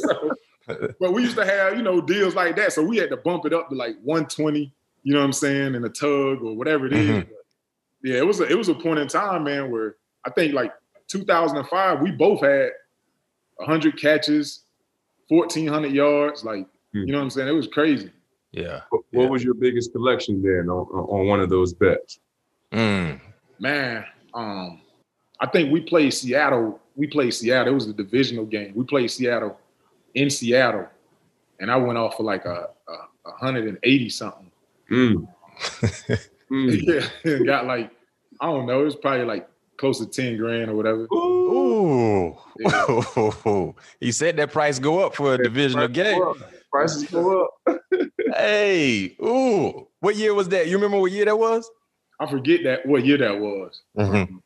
[0.66, 2.72] So, but we used to have, you know, deals like that.
[2.72, 4.74] So we had to bump it up to like 120,
[5.04, 7.10] you know what I'm saying, in a tug or whatever it is.
[7.10, 7.28] Mhm.
[7.28, 10.54] But yeah, it was a, it was a point in time, man, where I think
[10.54, 10.72] like
[11.08, 12.70] 2005, we both had
[13.58, 14.62] 100 catches,
[15.28, 16.46] 1,400 yards.
[16.46, 17.50] Like, you know what I'm saying?
[17.50, 18.10] It was crazy.
[18.54, 18.82] yeah.
[18.90, 22.20] What, what was your biggest collection then on, on one of those bets?
[22.74, 23.22] Mm.
[23.60, 24.82] Man, um,
[25.40, 26.82] I think we played Seattle.
[26.96, 27.72] We played Seattle.
[27.72, 28.74] It was a divisional game.
[28.76, 29.60] We played Seattle
[30.16, 30.88] in Seattle,
[31.60, 34.52] and I went off for like a, a, a hundred and eighty something.
[34.90, 35.28] Mm.
[36.54, 37.10] Mm.
[37.24, 37.90] Yeah, got like
[38.40, 38.82] I don't know.
[38.82, 41.08] It was probably like close to ten grand or whatever.
[41.14, 42.38] Ooh.
[42.60, 43.72] Yeah.
[44.00, 46.22] he said that price go up for a divisional game.
[46.72, 47.82] Prices go up.
[48.36, 49.88] Hey, ooh.
[50.00, 50.68] What year was that?
[50.68, 51.70] You remember what year that was?
[52.24, 53.82] I forget that what year that was.
[53.98, 54.42] Mhm.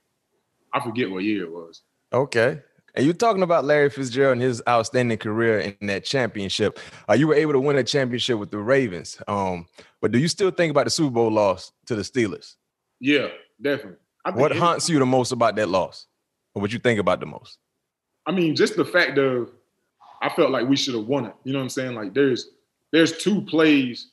[0.73, 1.81] I forget what year it was.
[2.11, 2.59] Okay.
[2.95, 6.79] And you're talking about Larry Fitzgerald and his outstanding career in that championship.
[7.07, 9.21] Uh, you were able to win a championship with the Ravens.
[9.27, 9.67] Um,
[10.01, 12.55] but do you still think about the Super Bowl loss to the Steelers?
[12.99, 13.27] Yeah,
[13.61, 13.99] definitely.
[14.25, 16.07] I What haunts you the most about that loss?
[16.55, 17.59] Or what you think about the most?
[18.25, 19.51] I mean, just the fact of
[20.21, 21.35] I felt like we should have won it.
[21.43, 21.93] You know what I'm saying?
[21.93, 22.49] Like there's
[22.91, 24.09] there's two plays.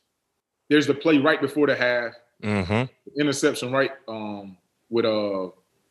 [0.68, 2.12] There's the play right before the half,
[2.44, 3.20] Mm-hmm.
[3.20, 4.56] interception right um
[4.90, 5.48] with uh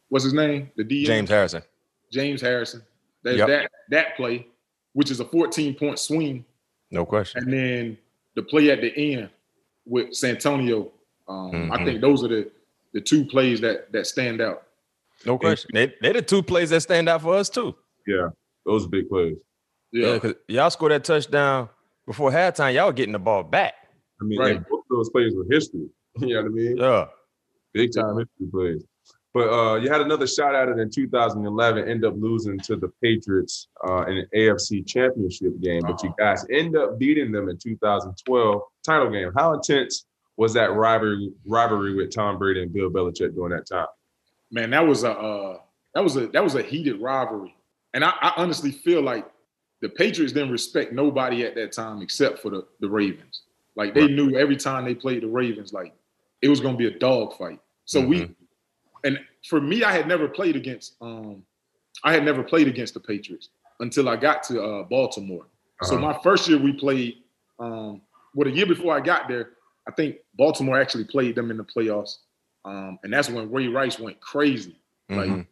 [0.10, 0.70] what's his name?
[0.78, 1.64] The DM James Harrison.
[2.12, 2.84] James Harrison.
[3.24, 3.48] There's Yep.
[3.48, 4.48] that that play,
[4.94, 6.46] which is a 14 point swing,
[6.92, 7.44] No question.
[7.44, 7.98] and then
[8.36, 9.30] the play at the end
[9.86, 10.92] with Santonio.
[11.28, 11.86] Um, I Mhm.
[11.86, 12.52] think those are the
[12.94, 14.68] the two plays that that stand out.
[15.26, 15.72] No question.
[15.74, 17.76] They, they're the two plays that stand out for us too.
[18.06, 18.28] Yeah,
[18.66, 19.38] those are big plays.
[19.92, 21.70] Yeah, Yeah, y'all scored that touchdown
[22.06, 22.74] before halftime.
[22.76, 23.74] Y'all were getting the ball back.
[24.22, 24.56] I mean, Right.
[24.58, 25.88] and both those plays were history.
[26.20, 26.78] You know what I mean?
[26.78, 27.06] Yeah.
[27.74, 28.86] Big time history plays.
[29.34, 32.90] But uh, you had another shot at it in 2011, end up losing to the
[33.02, 36.16] Patriots uh, in an AFC championship game, but you Uh-huh.
[36.34, 39.32] guys end up beating them in 2012 title game.
[39.36, 40.06] How intense
[40.38, 43.88] was that rivalry rivalry with Tom Brady and Bill Belichick during that time?
[44.52, 45.58] man, that was a uh,
[45.96, 47.56] that was a that was a heated rivalry,
[47.96, 49.26] and I, I honestly feel like
[49.82, 53.42] the Patriots didn't respect nobody at that time except for the the Ravens.
[53.76, 54.12] Like they Right.
[54.12, 55.96] knew every time they played the Ravens, like
[56.44, 57.60] it was going to be a dogfight.
[57.86, 58.36] So we,
[59.04, 59.18] and
[59.50, 61.44] for me, I had never played against um,
[62.04, 65.46] I had never played against the Patriots until I got to uh, Baltimore.
[65.84, 66.14] So Uh-huh.
[66.14, 67.24] my first year we played
[67.60, 68.02] um,
[68.36, 69.52] well, the year before I got there,
[69.88, 72.18] I think Baltimore actually played them in the playoffs,
[72.66, 74.76] um, and that's when Ray Rice went crazy.
[75.10, 75.48] Like, Mhm.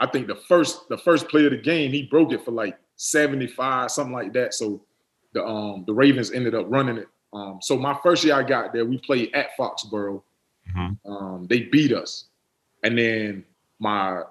[0.00, 2.76] I think the first the first play of the game, he broke it for like
[2.96, 4.52] 75, something like that.
[4.54, 4.82] So
[5.34, 7.08] the um the Ravens ended up running it.
[7.32, 10.22] Um, so my first year I got there, we played at Foxborough.
[10.74, 10.98] Mhm.
[11.04, 12.24] Um, they beat us,
[12.82, 13.44] and then
[13.78, 14.22] my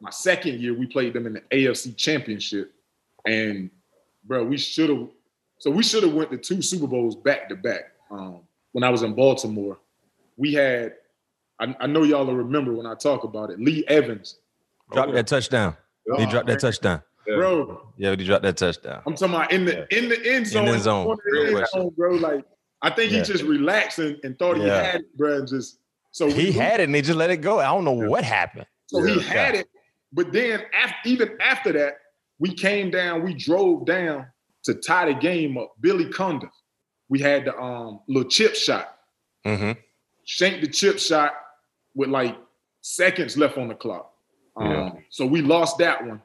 [0.00, 2.72] my second year we played them in the AFC Championship,
[3.26, 3.70] and
[4.24, 5.08] bro, we should have.
[5.58, 7.92] So we should have went to two Super Bowls back to back.
[8.10, 8.40] Um,
[8.72, 9.78] when I was in Baltimore,
[10.36, 10.94] we had.
[11.60, 13.58] I, I know y'all will remember when I talk about it.
[13.58, 14.38] Lee Evans,
[14.92, 15.76] Drop that touchdown.
[16.16, 17.02] He dropped that touchdown.
[17.26, 17.88] bro.
[17.96, 19.02] Yeah, he dropped that touchdown.
[19.04, 21.04] I'm talking about in the in the end zone, the zone.
[21.04, 22.14] corner the end zone, bro.
[22.14, 22.44] Like
[22.82, 23.18] I think Yeah.
[23.18, 25.38] he just relaxed and, and thought he had it, bro.
[25.38, 25.78] And just
[26.12, 27.58] so He had it and they just let it go.
[27.58, 28.66] I don't know what happened.
[28.86, 29.20] So he Yeah.
[29.22, 29.68] had it,
[30.12, 31.98] but then after, even after that,
[32.38, 34.26] we came down, we drove down
[34.64, 35.72] to tie the game up.
[35.80, 36.50] Billy Cundiff,
[37.08, 38.96] we had the um little chip shot,
[39.44, 39.72] hmm
[40.24, 41.32] shanked the chip shot
[41.94, 42.36] with like
[42.82, 44.12] seconds left on the clock.
[44.56, 44.90] Um, Yeah.
[45.10, 46.22] So we lost that one,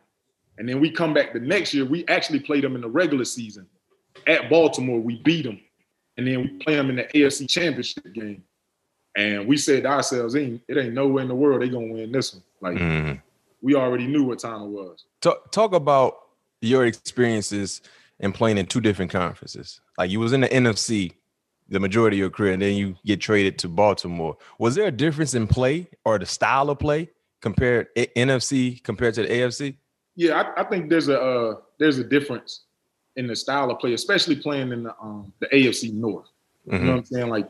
[0.58, 1.86] and then we come back the next year.
[1.86, 3.68] We actually played them in the regular season
[4.28, 5.00] at Baltimore.
[5.00, 5.60] We beat them,
[6.18, 8.44] and then we play them in the AFC Championship game.
[9.16, 12.12] And we said to ourselves, ain't it ain't nowhere in the world they gonna win
[12.12, 12.44] this one.
[12.62, 13.14] Like hmm
[13.62, 15.06] we already knew what time it was.
[15.22, 16.18] Talk, talk about
[16.62, 17.82] your experiences
[18.20, 19.80] in playing in two different conferences.
[19.98, 21.14] Like you was in the NFC
[21.70, 24.38] the majority of your career, and then you get traded to Baltimore.
[24.60, 27.10] Was there a difference in play or the style of play
[27.42, 29.78] compared NFC compared to the AFC?
[30.16, 32.62] Yeah, I, I think there's a uh, there's a difference
[33.16, 36.28] in the style of play, especially playing in the um, the AFC North.
[36.66, 37.30] You know what I'm saying?
[37.30, 37.50] Like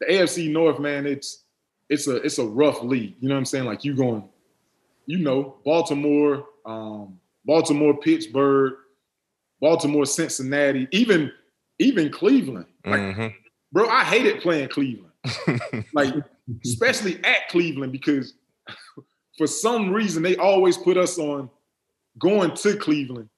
[0.00, 1.44] the AFC North, man, it's
[1.88, 3.14] it's a it's a rough league.
[3.20, 3.64] You know what I'm saying?
[3.64, 4.28] Like you going,
[5.06, 8.74] you know, Baltimore, um, Baltimore, Pittsburgh,
[9.60, 11.30] Baltimore, Cincinnati, even
[11.78, 12.66] even Cleveland.
[12.86, 13.34] Like, Mhm.
[13.72, 15.12] bro, I hated playing Cleveland.
[15.92, 16.14] like,
[16.64, 18.34] especially at Cleveland because
[19.38, 21.50] for some reason they always put us on
[22.18, 23.28] going to Cleveland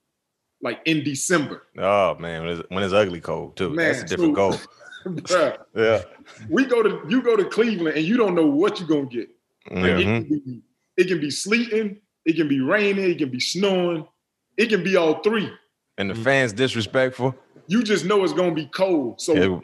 [0.67, 1.63] like in December.
[1.79, 3.71] Oh man, when it's, when it's ugly cold too.
[3.71, 4.61] Man, That's a different so- goal.
[5.07, 6.03] Bruh, Yeah.
[6.51, 9.29] we go to you go to Cleveland and you don't know what you're gonna get.
[9.71, 10.29] Like, it, mm-hmm.
[10.29, 10.63] can be,
[10.97, 14.05] it can be sleeting, it can be raining, it can be snowing,
[14.57, 15.49] it can be all three.
[15.99, 16.25] And the mm.
[16.25, 17.37] fans disrespectful.
[17.69, 19.21] You just know it's gonna be cold.
[19.21, 19.61] So Yeah.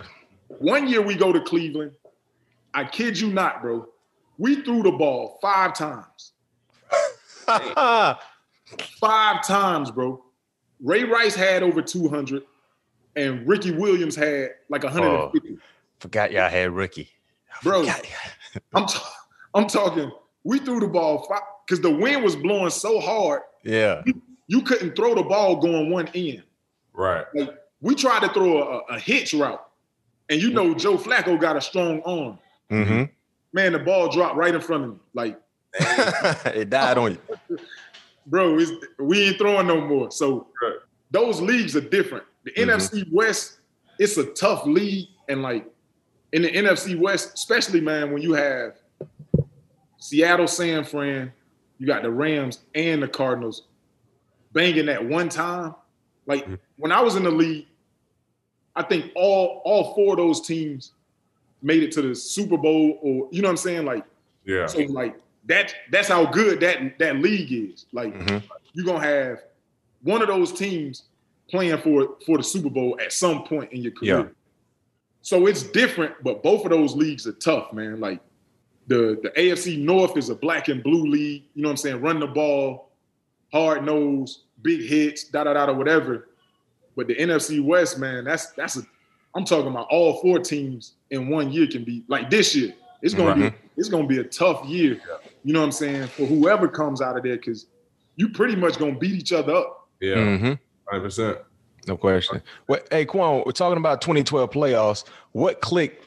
[0.61, 1.91] one year we go to Cleveland.
[2.73, 3.89] I kid you not, bro.
[4.39, 6.33] We threw the ball five times.
[9.01, 10.23] Five times, bro.
[10.83, 12.43] Ray Rice had over 200,
[13.17, 15.59] and Ricky Williams had like 150.
[16.01, 17.09] Forgot y'all had rookie.
[17.63, 17.87] Bro,
[18.75, 18.99] I'm, t-
[19.55, 20.11] I'm talking.
[20.45, 21.29] We threw the ball
[21.67, 24.03] because the wind was blowing so hard, Yeah.
[24.49, 26.43] you couldn't throw the ball going one end.
[26.93, 27.25] Right.
[27.35, 29.65] Like we tried to throw a, a hitch route,
[30.29, 32.39] and you know Joe Flacco got a strong arm.
[32.71, 33.05] Mm-hmm.
[33.53, 34.97] Man, the ball dropped right in front of me.
[35.15, 35.41] Like,
[36.55, 37.59] it died on you.
[38.27, 40.11] bro, it's, we ain't throwing no more.
[40.11, 40.77] So Right.
[41.11, 42.25] those leagues are different.
[42.45, 42.63] The Mhm.
[42.71, 43.59] NFC West,
[43.99, 45.67] it's a tough league, and like
[46.33, 48.77] in the NFC West, especially man, when you have
[49.99, 51.33] Seattle, San Fran,
[51.79, 53.65] you got the Rams and the Cardinals
[54.53, 55.75] banging at one time.
[56.27, 56.55] Like Mm-hmm.
[56.77, 57.67] when I was in the league,
[58.75, 60.93] I think all all four of those teams
[61.63, 63.85] made it to the Super Bowl, or you know what I'm saying?
[63.85, 64.05] Like
[64.45, 64.67] Yeah.
[64.67, 67.87] so, like that that's how good that that league is.
[67.93, 68.43] Like Mhm.
[68.75, 69.43] you're gonna have
[70.03, 71.05] one of those teams
[71.51, 74.19] playing for for the Super Bowl at some point in your career.
[74.19, 74.25] Yeah.
[75.23, 78.01] So it's different, but both of those leagues are tough, man.
[78.01, 78.21] Like
[78.89, 81.45] the the AFC North is a black and blue league.
[81.55, 82.01] You know what I'm saying?
[82.01, 82.91] Run the ball,
[83.53, 86.29] hard nose, big hits, da da da da whatever.
[86.97, 88.83] But the NFC West, man, that's that's a.
[89.35, 92.75] I'm talking about all four teams in one year can be like this year.
[93.01, 95.01] It's gonna be it's gonna be a tough year.
[95.45, 97.67] You know what I'm saying for whoever comes out of there because
[98.17, 99.89] you pretty much gonna beat each other up.
[100.01, 100.17] Yeah.
[100.17, 100.59] Mhm.
[100.93, 101.39] 100%.
[101.89, 102.43] No question.
[102.69, 105.05] Well, hey, Quan, we're talking about 2012 playoffs.
[105.33, 106.05] What clicked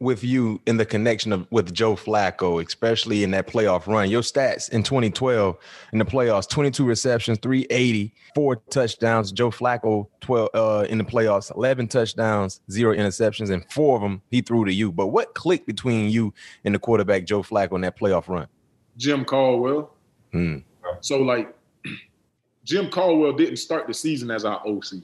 [0.00, 4.10] with you in the connection of with Joe Flacco, especially in that playoff run?
[4.10, 5.56] Your stats in 2012
[5.92, 9.30] in the playoffs: 22 receptions, 380, four touchdowns.
[9.30, 14.22] Joe Flacco 12 uh, in the playoffs, 11 touchdowns, zero interceptions, and four of them
[14.28, 14.90] he threw to you.
[14.90, 18.48] But what clicked between you and the quarterback Joe Flacco in that playoff run?
[18.96, 19.92] Jim Caldwell.
[20.32, 20.58] Hmm.
[21.00, 21.54] So like
[22.64, 25.02] Jim Caldwell didn't start the season as our OC.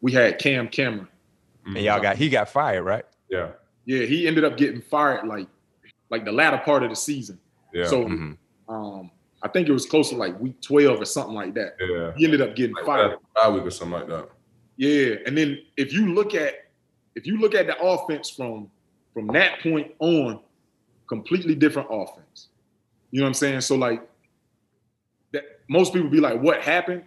[0.00, 1.08] We had Cam Cameron.
[1.64, 3.04] And y'all got he got fired, right?
[3.28, 3.50] Yeah.
[3.84, 5.46] Yeah, he ended up getting fired like
[6.10, 7.38] like the latter part of the season.
[7.72, 7.86] Yeah.
[7.86, 8.36] So Mhm.
[8.68, 9.10] um
[9.44, 11.76] I think it was close to like week 12 or something like that.
[11.80, 12.12] yeah.
[12.16, 13.12] He ended up getting Like fired.
[13.12, 14.28] that bye week or something like that.
[14.76, 16.54] Yeah, and then if you look at
[17.14, 18.70] if you look at the offense from
[19.14, 20.40] from that point on,
[21.06, 22.48] completely different offense.
[23.12, 23.60] You know what I'm saying?
[23.60, 24.02] So like
[25.32, 27.04] that most people be like, what happened?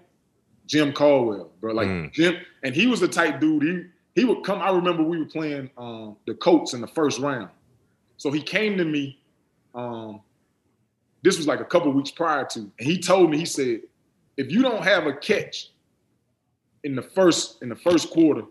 [0.67, 1.73] Jim Caldwell, bro.
[1.73, 2.13] Like Mm.
[2.13, 3.63] Jim, and he was the type dude.
[3.63, 4.61] He he would come.
[4.61, 7.49] I remember we were playing um, the Colts in the first round.
[8.17, 9.19] So he came to me.
[9.73, 10.21] Um,
[11.21, 13.81] this was like a couple weeks prior to, and he told me, he said,
[14.37, 15.71] if you don't have a catch
[16.83, 18.43] in the first in the first quarter,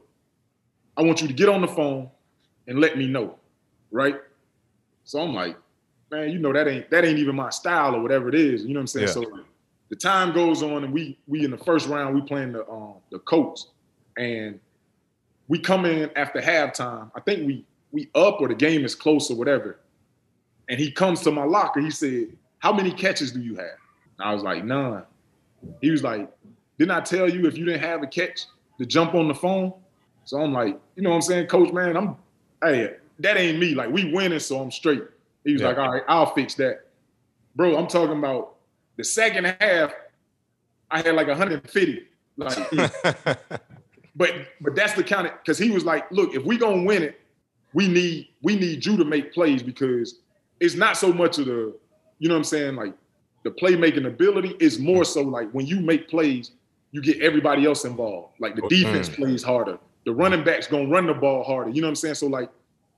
[0.97, 2.11] I want you to get on the phone
[2.67, 3.37] and let me know,
[3.91, 4.17] right?
[5.05, 5.57] So I'm like,
[6.15, 8.63] man, you know that ain't that ain't even my style or whatever it is.
[8.63, 9.07] You know what I'm saying?
[9.09, 9.13] Yeah.
[9.13, 9.41] So
[9.89, 12.95] the time goes on, and we we in the first round we playing the um,
[13.11, 13.69] the Colts,
[14.17, 14.59] and
[15.49, 17.11] we come in after halftime.
[17.15, 19.79] I think we we up or the game is close or whatever.
[20.69, 21.81] And he comes to my locker.
[21.81, 23.79] He said, "How many catches do you have?"
[24.19, 25.03] I was like, "None."
[25.81, 26.31] He was like,
[26.79, 28.47] "Didn't I tell you if you didn't have a catch
[28.79, 29.75] to jump on the phone?"
[30.27, 32.17] So I'm like, you know what I'm saying, Coach, man, I'm
[32.63, 33.75] hey, that ain't me.
[33.75, 35.03] Like we winning, so I'm straight.
[35.45, 35.69] He was Yeah.
[35.69, 36.87] like, all right, I'll fix that.
[37.55, 38.57] Bro, I'm talking about
[38.97, 39.93] the second half,
[40.91, 42.07] I had like 150.
[42.37, 42.57] Like,
[44.17, 47.03] but but that's the kind of because he was like, look, if we gonna win
[47.03, 47.21] it,
[47.73, 50.21] we need we need you to make plays because
[50.61, 51.75] it's not so much of the,
[52.19, 52.95] you know what I'm saying, like
[53.43, 56.53] the playmaking ability is more so like when you make plays,
[56.93, 58.35] you get everybody else involved.
[58.39, 59.17] Like the oh, defense mm.
[59.17, 59.79] plays harder.
[60.07, 61.71] The running backs gonna run the ball harder.
[61.71, 62.15] You know what I'm saying?
[62.15, 62.51] So like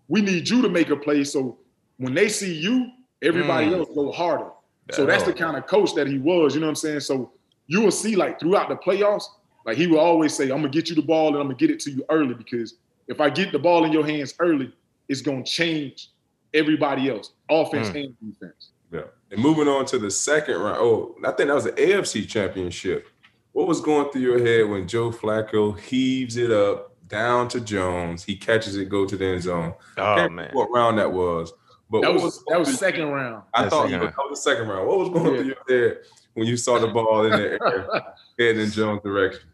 [0.08, 1.24] we need you to make a play.
[1.24, 1.58] So
[1.98, 2.90] when they see you,
[3.22, 3.78] everybody Mm.
[3.78, 4.50] else go harder.
[4.92, 6.54] So that's the kind of coach that he was.
[6.54, 7.00] You know what I'm saying?
[7.00, 7.32] So
[7.66, 9.24] you will see like throughout the playoffs,
[9.64, 11.70] like he will always say, "I'm gonna get you the ball and I'm gonna get
[11.70, 12.74] it to you early because
[13.08, 14.72] if I get the ball in your hands early,
[15.08, 16.10] it's gonna change
[16.54, 18.04] everybody else, offense Mm.
[18.20, 19.02] and defense." Yeah.
[19.32, 20.78] And moving on to the second round.
[20.80, 23.08] Oh, I think that was the AFC championship.
[23.52, 28.22] What was going through your head when Joe Flacco heaves it up down to Jones?
[28.22, 29.74] He catches it, go to the end zone.
[29.96, 30.50] oh man.
[30.52, 31.52] what round that was.
[31.88, 33.42] But That what was that was second round.
[33.54, 34.08] I That thought you- round.
[34.08, 34.88] that was the second round.
[34.88, 35.36] What was going Yeah.
[35.66, 35.98] through your head
[36.34, 38.02] when you saw the ball in the air
[38.38, 39.48] heading in Jones' direction?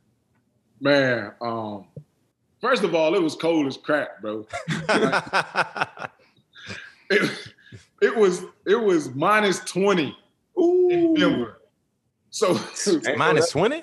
[0.80, 1.84] Man, um,
[2.60, 4.46] first of all, it was cold as crap, bro.
[7.10, 7.30] It,
[8.00, 10.16] it was it was minus 20
[10.56, 11.60] in Denver.
[12.30, 12.58] So
[13.18, 13.82] Minus 20?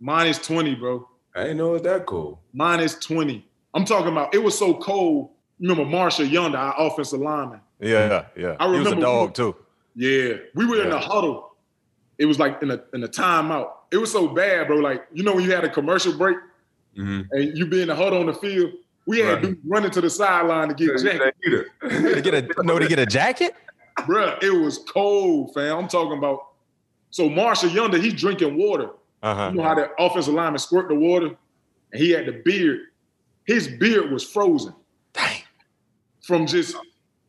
[0.00, 1.06] minus 20, bro.
[1.36, 2.38] I didn't know it was that cold.
[2.54, 3.46] minus 20.
[3.74, 5.30] I'm talking about it was so cold.
[5.60, 7.60] Remember Marshal Yanda, our offensive lineman?
[7.80, 8.56] Yeah, yeah.
[8.60, 9.56] I he was a remember dog we- too.
[9.96, 10.34] Yeah.
[10.54, 10.90] We were in Yeah.
[10.90, 11.56] the huddle.
[12.18, 13.70] It was like in a in a timeout.
[13.90, 14.76] It was so bad, bro.
[14.76, 16.36] Like, you know, when you had a commercial break
[16.96, 17.26] Mhm.
[17.32, 18.72] and you be in the huddle on the field,
[19.06, 19.42] we had Right.
[19.42, 21.36] dudes running to the sideline to get jacked.
[21.42, 23.54] To get a no to get a jacket?
[24.00, 25.76] Bruh, it was cold, fam.
[25.78, 26.46] I'm talking about.
[27.10, 28.90] So Marshal Yanda, he's drinking water.
[29.22, 29.48] Uh-huh.
[29.50, 31.34] You know how the offensive lineman squirt the water,
[31.92, 32.80] and he had the beard.
[33.44, 34.74] His beard was frozen.
[35.12, 35.42] Dang.
[36.22, 36.76] From just,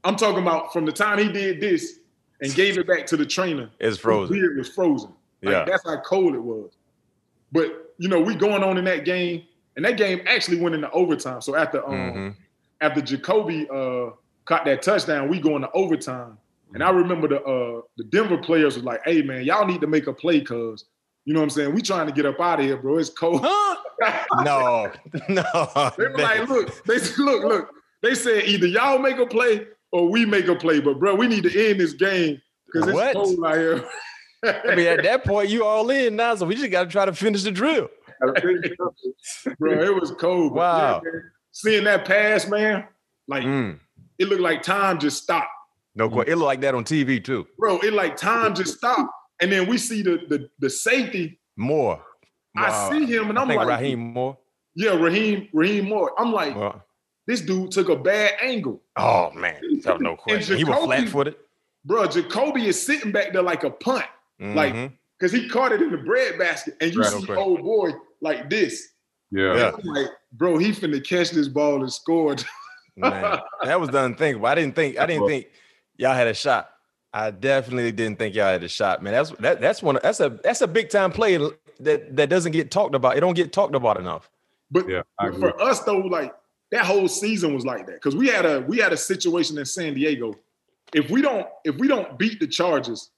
[0.03, 1.99] I'm talking about from the time he did this
[2.41, 3.69] and gave it back to the trainer.
[3.79, 4.35] It's His frozen.
[4.35, 5.11] beard was frozen.
[5.43, 5.65] Like, Yeah.
[5.65, 6.71] that's how cold it was.
[7.51, 9.43] But you know, we going on in that game,
[9.75, 11.41] and that game actually went into overtime.
[11.41, 12.35] So after um Mhm.
[12.81, 14.11] after Jacoby uh
[14.45, 16.37] caught that touchdown, we go into overtime.
[16.73, 19.87] And I remember the uh the Denver players was like, hey man, y'all need to
[19.87, 20.85] make a play cause
[21.25, 21.75] you know what I'm saying?
[21.75, 22.97] We trying to get up out of here, bro.
[22.97, 23.41] It's cold.
[23.43, 23.75] Huh?
[24.43, 24.91] No,
[25.29, 25.91] no.
[25.95, 27.69] they were like, look, they said, look, look.
[28.01, 30.79] They said either y'all make a play or we make a play.
[30.79, 33.13] But bro, we need to end this game because it's What?
[33.13, 33.85] cold out here.
[34.43, 37.05] I mean, at that point, you all in now, so we just got to try
[37.05, 37.89] to finish the drill.
[39.59, 40.53] bro, it was cold.
[40.53, 41.01] Wow.
[41.03, 42.85] yeah, man, seeing that pass, man,
[43.27, 43.79] like Mm.
[44.19, 45.47] it looked like time just stopped.
[45.95, 47.47] No, que- it looked like that on TV too.
[47.57, 49.11] Bro, it like time just stopped.
[49.41, 51.39] And then we see the the, the safety.
[51.57, 52.01] More.
[52.55, 54.37] I see him and I I'm think like, Rahim Moore.
[54.75, 56.11] yeah, Rahim, Rahim Moore.
[56.17, 56.83] I'm like, Well,
[57.27, 58.81] this dude took a bad angle.
[58.97, 60.57] oh man, that was no question.
[60.57, 61.35] He was flat footed.
[61.85, 64.05] Bro, Jacoby is sitting back there like a punt.
[64.39, 64.91] Like, Mhm.
[65.17, 66.75] because he caught it in the bread basket.
[66.81, 67.35] And you Right, see okay.
[67.35, 68.89] old boy like this.
[69.31, 69.55] Yeah.
[69.55, 69.71] Yeah.
[69.75, 72.35] I'm like, bro, he finna catch this ball and score.
[72.97, 74.45] Man, that was the unthinkable.
[74.47, 75.47] I didn't think I didn't think
[75.97, 76.69] y'all had a shot.
[77.13, 79.13] I definitely didn't think y'all had a shot, man.
[79.13, 79.97] That's that, that's one.
[80.03, 81.37] That's a that's a big time play
[81.79, 83.15] that that doesn't get talked about.
[83.17, 84.29] It don't get talked about enough.
[84.69, 86.33] But, Yeah, but for us though, like
[86.71, 89.65] that whole season was like that because we had a we had a situation in
[89.65, 90.33] San Diego.
[90.93, 93.11] If we don't if we don't beat the Chargers,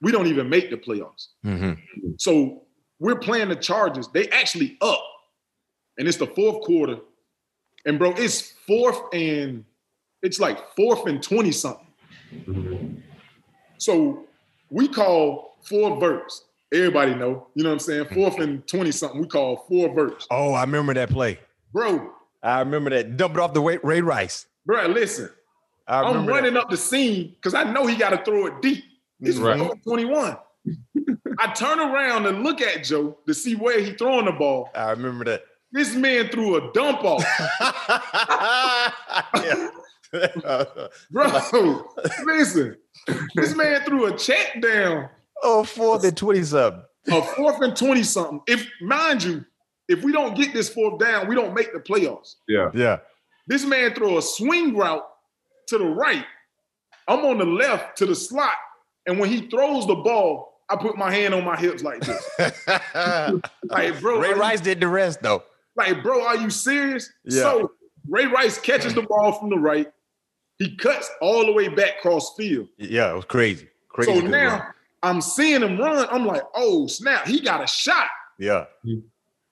[0.00, 1.28] we don't even make the playoffs.
[1.44, 1.72] Mm-hmm.
[2.18, 2.62] So
[2.98, 4.08] we're playing the Chargers.
[4.08, 5.02] They actually up,
[5.98, 6.98] and it's the fourth quarter,
[7.84, 9.64] and bro, it's fourth and
[10.22, 13.02] it's like fourth and twenty something.
[13.78, 14.24] So
[14.70, 16.44] we call four verts.
[16.72, 17.46] Everybody know.
[17.54, 18.06] You know what I'm saying?
[18.12, 19.20] Fourth and 20 something.
[19.20, 20.26] We call four verts.
[20.30, 21.38] Oh, I remember that play.
[21.72, 22.10] Bro,
[22.46, 23.16] I remember that.
[23.16, 24.46] Dump it off the way, Ray Rice.
[24.64, 25.30] bro, listen.
[25.88, 26.64] I I'm running that.
[26.64, 28.84] up the scene because I know he got to throw it deep.
[29.20, 29.46] It's mm-hmm.
[29.46, 29.58] Right.
[29.58, 30.36] fourth 21.
[31.38, 34.70] I turn around and look at Joe to see where he throwing the ball.
[34.74, 35.42] I remember that.
[35.72, 37.24] This man threw a dump off.
[41.10, 41.90] Bro,
[42.24, 42.76] listen.
[43.34, 45.08] This man threw a check down.
[45.42, 46.82] oh, fourth and 20 something.
[47.08, 48.40] a fourth and 20 something.
[48.46, 49.44] If mind you,
[49.88, 52.34] if we don't get this fourth down, we don't make the playoffs.
[52.48, 52.70] Yeah.
[52.74, 52.98] Yeah.
[53.46, 55.04] This man throw a swing route
[55.68, 56.24] to the right.
[57.08, 58.54] I'm on the left to the slot.
[59.06, 62.28] And when he throws the ball, I put my hand on my hips like this.
[63.68, 65.44] Like, bro, Ray are you- Rice did the rest though.
[65.76, 67.10] like, bro, are you serious?
[67.24, 67.42] Yeah.
[67.42, 67.70] So
[68.08, 69.86] Ray Rice catches the ball from the right.
[70.58, 72.68] He cuts all the way back cross field.
[72.78, 73.68] Yeah, it was crazy.
[73.90, 74.20] Crazy.
[74.20, 74.62] so now run.
[75.02, 76.06] I'm seeing him run.
[76.10, 78.08] I'm like, oh snap, he got a shot.
[78.38, 78.64] Yeah.
[78.84, 79.00] Mm-hmm.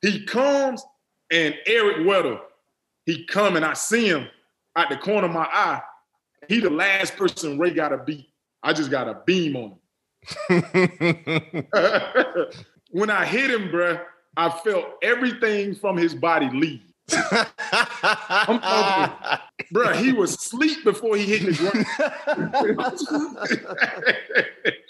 [0.04, 0.84] He comes
[1.32, 2.38] and Eric Weddle,
[3.06, 4.28] he come and I see him
[4.76, 5.80] at the corner of my eye.
[6.46, 8.28] He the last person Ray got to beat.
[8.62, 9.78] I just got a beam on
[10.50, 10.58] him.
[12.90, 14.02] when I hit him, bruh,
[14.36, 16.82] I felt everything from his body leave.
[17.10, 19.38] I'm talking,
[19.72, 21.52] bruh, he was asleep before he hit the
[22.74, 22.94] ground.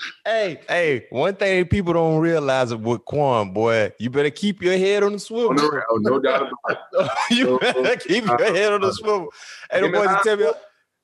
[0.24, 5.02] hey, hey, one thing people don't realize with Quan, boy, you better keep your head
[5.02, 5.54] on the Oh, swivel.
[5.54, 7.10] no, oh, no doubt about it.
[7.36, 9.28] you better keep your head on the swivel.
[9.70, 10.46] Hey, the boys tell me,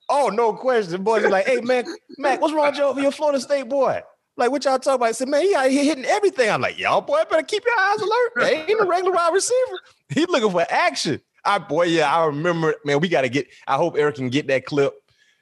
[0.09, 0.91] oh, no question.
[0.93, 1.85] The boys are like, hey, man,
[2.17, 4.01] Mac, what's wrong with your, your Florida State boy?
[4.37, 5.09] Like, what y'all talking about?
[5.09, 6.49] I said, man, he out here hitting everything.
[6.49, 8.31] I'm like, y'all, boy, better keep your eyes alert.
[8.37, 9.79] They ain't a regular wide receiver.
[10.09, 11.21] He looking for action.
[11.43, 14.47] I, boy, yeah, I remember, man, we got to get, I hope Eric can get
[14.47, 14.93] that clip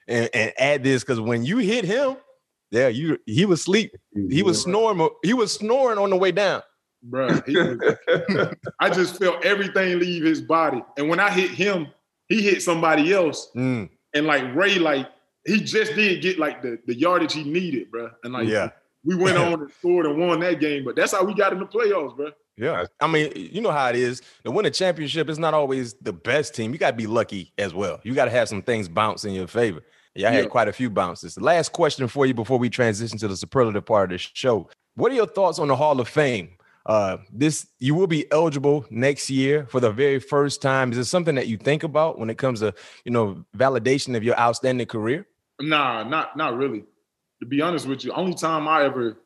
[0.08, 2.18] and, and add this because when you hit him,
[2.72, 3.92] yeah, you he was sleep.
[4.30, 5.10] He was snoring.
[5.24, 6.62] He was snoring on the way down.
[7.56, 10.84] was- I just felt everything leave his body.
[10.98, 11.88] And when I hit him,
[12.28, 13.50] he hit somebody else.
[13.56, 15.08] Mm, And like Ray, like
[15.46, 18.12] he just did get like the, the yardage he needed, bruh.
[18.24, 18.70] And like yeah,
[19.04, 20.84] we went on and scored and won that game.
[20.86, 22.34] But that's how we got in the playoffs, bruh.
[22.60, 22.86] Yeah.
[23.00, 24.22] I mean, you know how it is.
[24.44, 26.74] To win a championship is not always the best team.
[26.74, 28.02] You got to be lucky as well.
[28.04, 29.82] You got to have some things bounce in your favor.
[30.14, 31.36] Yeah, I had quite a few bounces.
[31.36, 34.70] The last question for you before we transition to the superlative part of the show.
[34.96, 36.50] What are your thoughts on the Hall of Fame?
[36.86, 40.92] Uh, this you will be eligible next year for the very first time.
[40.92, 42.74] Is this something that you think about when it comes to
[43.06, 45.28] you know validation of your outstanding career?
[45.62, 46.84] Nah, not not really.
[47.42, 49.20] To be honest with you, only time I ever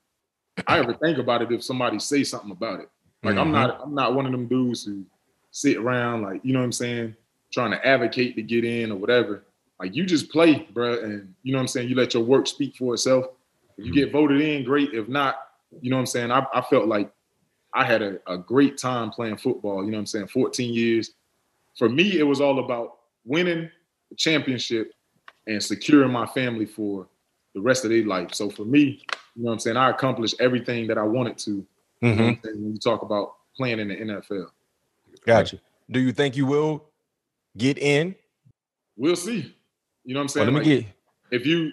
[0.68, 2.90] I ever think about it if somebody say something about it.
[3.24, 3.54] Like I'm Mhm.
[3.54, 5.06] not I'm not one of them dudes who
[5.52, 7.16] sit around like, you know what I'm saying,
[7.52, 9.46] trying to advocate to get in or whatever.
[9.80, 12.48] Like you just play, bruh, and you know what I'm saying, you let your work
[12.48, 13.28] speak for itself.
[13.78, 14.94] If you get voted in, great.
[14.94, 15.38] If not,
[15.82, 16.32] you know what I'm saying?
[16.32, 17.12] I, I felt like
[17.74, 21.12] I had a, a great time playing football, you know what I'm saying, 14 years.
[21.78, 23.70] For me, it was all about winning
[24.10, 24.94] the championship
[25.48, 27.08] and securing my family for
[27.56, 28.34] the rest of their life.
[28.34, 29.04] So for me,
[29.36, 31.66] you know what I'm saying, I accomplished everything that I wanted to.
[32.04, 32.20] Mm-hmm.
[32.20, 34.48] You know I'm saying, when you talk about playing in the NFL.
[35.26, 35.60] Gotcha.
[35.90, 36.86] Do you think you will
[37.58, 38.16] get in?
[38.98, 39.56] We'll see.
[40.04, 40.54] You know what I'm Well, saying?
[40.54, 40.94] let me Like, get
[41.32, 41.72] if you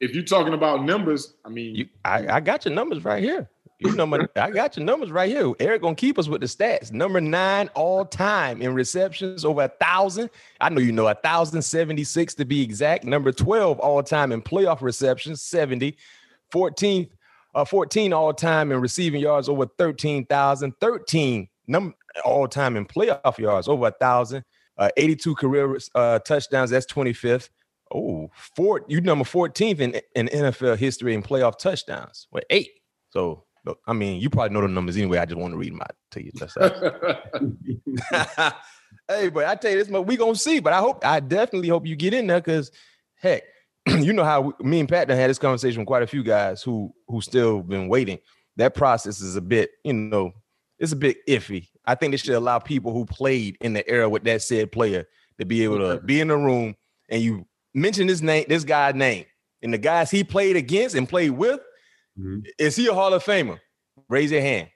[0.00, 1.88] if you're talking about numbers, I mean, you.
[2.04, 3.48] I, I got your numbers right here.
[3.78, 5.52] You number, I got your numbers right here.
[5.58, 6.92] Eric gonna keep us with the stats.
[6.92, 10.30] Number nine all time in receptions, over a thousand.
[10.60, 13.04] I know you know a thousand seventy six to be exact.
[13.04, 15.96] Number twelve all time in playoff receptions, 70.
[16.52, 17.08] 14th,
[17.54, 20.72] uh, 14 all time in receiving yards, over thirteen thousand.
[20.80, 21.94] 13 number
[22.24, 24.44] all time in playoff yards, over a thousand.
[24.78, 26.70] Uh, 82 career uh, touchdowns.
[26.70, 27.50] That's 25th.
[27.94, 32.70] Oh, four, you number 14th in, in NFL history in playoff touchdowns with eight.
[33.10, 33.44] So,
[33.86, 35.18] I mean, you probably know the numbers anyway.
[35.18, 36.30] I just want to read them out to you.
[36.34, 36.54] That's
[39.08, 40.58] hey, but I tell you this, much, we gonna see.
[40.58, 42.70] But I hope, I definitely hope you get in there because,
[43.14, 43.42] heck,
[43.88, 46.22] you know how we, me and Pat done had this conversation with quite a few
[46.22, 48.18] guys who who still been waiting.
[48.56, 50.32] That process is a bit, you know,
[50.78, 51.68] it's a bit iffy.
[51.86, 55.06] I think they should allow people who played in the era with that said player
[55.38, 56.76] to be able to be in the room
[57.08, 59.24] and you mention this name, this guy's name,
[59.62, 61.60] and the guys he played against and played with.
[62.18, 62.46] Mhm.
[62.58, 63.58] Is he a Hall of Famer?
[64.08, 64.68] Raise your hand.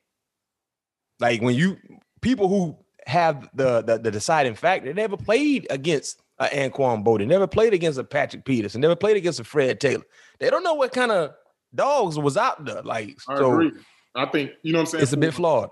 [1.21, 1.77] Like when you
[2.23, 2.77] people who
[3.07, 7.73] have the the, the deciding factor, they never played against a Anquan Boldin, never played
[7.75, 10.05] against a Patrick Peterson, never played against a Fred Taylor.
[10.39, 11.33] They don't know what kind of
[11.75, 12.83] dogs was out there.
[12.83, 13.73] Like I so, agree.
[14.15, 15.03] I think you know what I'm saying.
[15.03, 15.71] it's a bit flawed.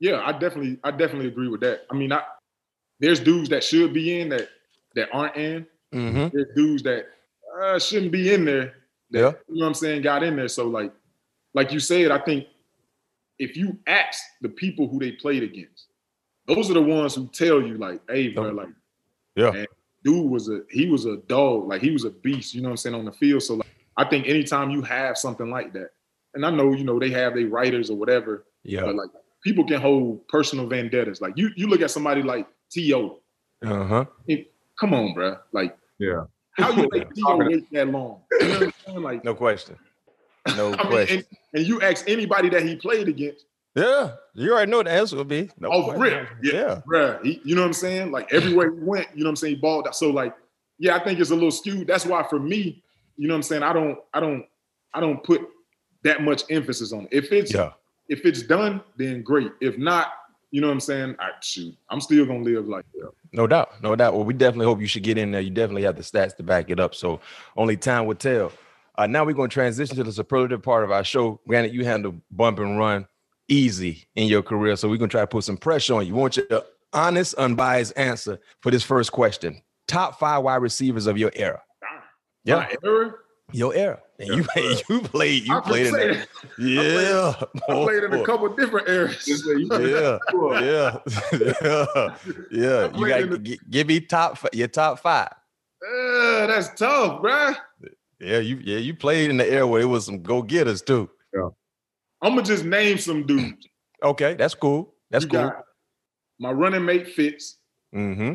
[0.00, 1.82] Yeah, I definitely, I definitely agree with that.
[1.90, 2.22] I mean, I,
[3.00, 4.48] there's dudes that should be in that
[4.94, 5.66] that aren't in.
[5.94, 6.32] Mhm.
[6.32, 7.06] There's dudes that
[7.62, 8.74] uh, shouldn't be in there.
[9.10, 9.32] That, Yeah.
[9.48, 10.02] You know what I'm saying?
[10.02, 10.48] Got in there.
[10.48, 10.92] So like,
[11.54, 12.46] like you said, I think
[13.38, 15.86] if you ask the people who they played against,
[16.46, 18.68] those are the ones who tell you, like, hey, bro, like,
[19.34, 19.50] Yeah.
[19.50, 19.66] man,
[20.06, 22.72] dude was a he was a dog, like he was a beast, you know what
[22.74, 23.42] I'm saying, on the field.
[23.42, 25.90] So like, I think anytime you have something like that,
[26.34, 28.82] and I know, you know, they have their writers or whatever, Yeah.
[28.86, 29.10] but like
[29.42, 31.20] people can hold personal vendettas.
[31.20, 33.18] Like you you look at somebody like T.O.
[33.64, 34.04] Uh huh.
[34.80, 35.38] Come on, bro.
[35.52, 36.24] Like, Yeah.
[36.52, 37.36] how you make T.O.
[37.38, 38.20] wait that long?
[38.40, 39.02] You know what I'm saying?
[39.02, 39.76] Like, No question.
[40.56, 41.16] No I mean, question.
[41.18, 43.46] and, and you ask anybody that he played against,
[43.76, 44.12] yeah.
[44.34, 45.50] You already know what the answer would be.
[45.58, 46.00] No question.
[46.00, 46.28] rip.
[46.42, 46.52] Yeah.
[46.52, 46.80] Yeah.
[46.90, 48.10] Bruh, he, you know what I'm saying?
[48.10, 49.94] Like everywhere he went, you know what I'm saying, he balled out.
[49.96, 50.34] So like,
[50.78, 51.86] yeah, I think it's a little skewed.
[51.86, 52.82] That's why for me,
[53.16, 54.44] you know what I'm saying, I don't, I don't,
[54.92, 55.42] I don't put
[56.04, 57.08] that much emphasis on it.
[57.12, 57.72] If it's Yeah.
[58.08, 59.52] if it's done, then great.
[59.60, 60.12] If not,
[60.50, 61.16] you know what I'm saying?
[61.18, 61.74] I shoot.
[61.90, 63.10] I'm still gonna live like that.
[63.32, 64.14] No doubt, no doubt.
[64.14, 65.40] Well, we definitely hope you should get in there.
[65.40, 66.94] You definitely have the stats to back it up.
[66.94, 67.20] So
[67.56, 68.52] only time will tell.
[68.96, 71.38] Uh, now we're going to transition to the superlative part of our show.
[71.46, 73.06] Granted, you handle bump and run
[73.48, 76.14] easy in your career, so we're going to try to put some pressure on you.
[76.14, 79.60] We want your honest, unbiased answer for this first question.
[79.88, 81.62] Top five wide receivers of your era.
[82.44, 83.14] Yeah, My era,
[83.52, 84.00] your era.
[84.18, 84.46] And you
[84.88, 86.28] you played you I played in say that.
[86.58, 87.34] Yeah,
[87.68, 89.28] I played in a couple different eras.
[89.28, 90.18] yeah,
[90.60, 90.98] yeah,
[91.62, 92.16] yeah,
[92.50, 92.96] yeah.
[92.96, 95.28] You got in the- to give me top fi- your top five.
[95.86, 97.54] Uh, that's tough, bruh.
[98.18, 101.10] Yeah, you yeah you played in the era where it was some go getters too.
[102.22, 103.66] I'm gonna just name some dudes.
[104.02, 104.94] Okay, that's cool.
[105.10, 105.42] That's you cool.
[105.42, 105.64] got
[106.38, 107.58] my running mate Fitz.
[107.94, 108.34] Mm-hmm.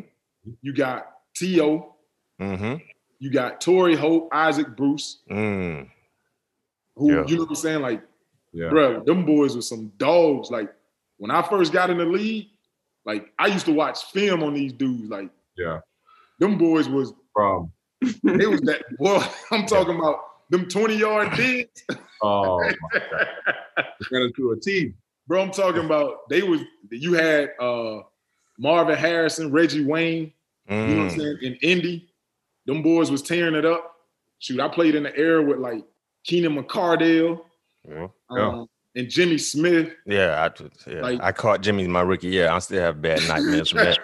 [0.61, 1.05] You got
[1.35, 1.95] T.O.
[2.41, 2.75] Mm-hmm.
[3.19, 5.89] You got Torry Holt, Isaac Bruce, Mm.
[6.95, 7.23] who Yeah.
[7.27, 7.81] you know what I'm saying?
[7.81, 8.03] Like,
[8.53, 8.69] Yeah.
[8.69, 10.49] bro, them boys were some dogs.
[10.49, 10.73] Like
[11.17, 12.47] when I first got in the league,
[13.05, 15.09] like I used to watch film on these dudes.
[15.09, 15.81] Like Yeah.
[16.39, 17.71] them boys was From
[18.01, 19.23] it was that boy.
[19.51, 21.85] I'm talking about them 20 yard digs.
[22.21, 22.73] Oh my
[23.11, 23.85] God.
[24.11, 24.95] Ran into a team.
[25.27, 27.99] Bro, I'm talking about they was you had uh
[28.59, 30.33] Marvin Harrison, Reggie Wayne,
[30.69, 31.17] you know what I'm Mm.
[31.17, 32.07] saying, in Indy.
[32.67, 33.95] Them boys was tearing it up.
[34.39, 35.83] Shoot, I played in the era with like
[36.23, 37.41] Keenan McCardell
[37.89, 38.07] Yeah.
[38.29, 39.93] um, and Jimmy Smith.
[40.05, 41.01] Yeah, I, yeah.
[41.01, 42.49] Like- I caught Jimmy my rookie year.
[42.49, 43.99] I still have bad nightmares from that.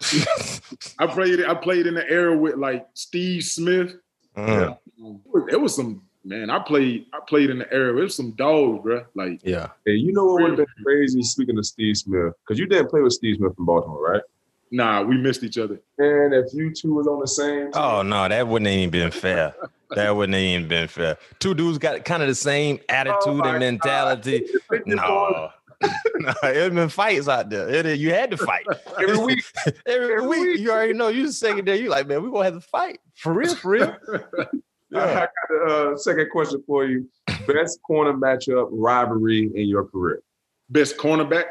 [0.98, 3.94] I played I played in the era with like Steve Smith.
[4.36, 4.76] Mm.
[5.04, 6.50] Um, it was some man.
[6.50, 7.90] I played I played in the era.
[7.96, 9.04] It was some dogs, bro.
[9.14, 9.68] Like Yeah.
[9.86, 11.22] And you know what would have been crazy?
[11.22, 14.22] Speaking of Steve Smith, because you didn't play with Steve Smith in Baltimore, right?
[14.74, 15.78] nah, we missed each other.
[15.98, 19.10] And if you two was on the same team, Oh no, that wouldn't even been
[19.10, 19.54] fair.
[19.94, 21.18] That wouldn't even been fair.
[21.40, 24.46] Two dudes got kind of the same attitude Oh and mentality.
[24.86, 25.50] No.
[26.20, 27.68] no, it been fights out there.
[27.68, 28.64] It- you had to fight
[28.98, 29.44] every week.
[29.84, 30.40] every, Every week.
[30.40, 30.60] week.
[30.60, 31.08] You already know.
[31.08, 31.76] You the second day.
[31.78, 33.96] You like, man, we gonna have to fight for real, for real.
[34.94, 37.08] I got a uh, second question for you.
[37.46, 40.22] Best corner matchup rivalry in your career.
[40.70, 41.44] Best cornerback.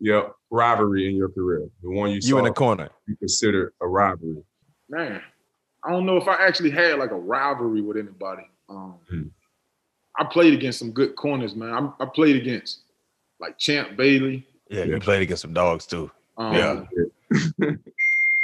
[0.00, 1.68] Yep, rivalry in your career.
[1.82, 2.88] The one you, You saw in the corner.
[3.06, 4.42] you consider a rivalry.
[4.88, 5.20] Man,
[5.84, 8.42] I don't know if I actually had like a rivalry with anybody.
[8.68, 9.22] Um, Hmm.
[10.18, 11.72] I played against some good corners, man.
[11.98, 12.80] I, I played against
[13.40, 14.46] like Champ Bailey.
[14.70, 14.94] Yeah, Yeah.
[14.94, 16.10] you played against some dogs too.
[16.36, 16.84] Um, Yeah.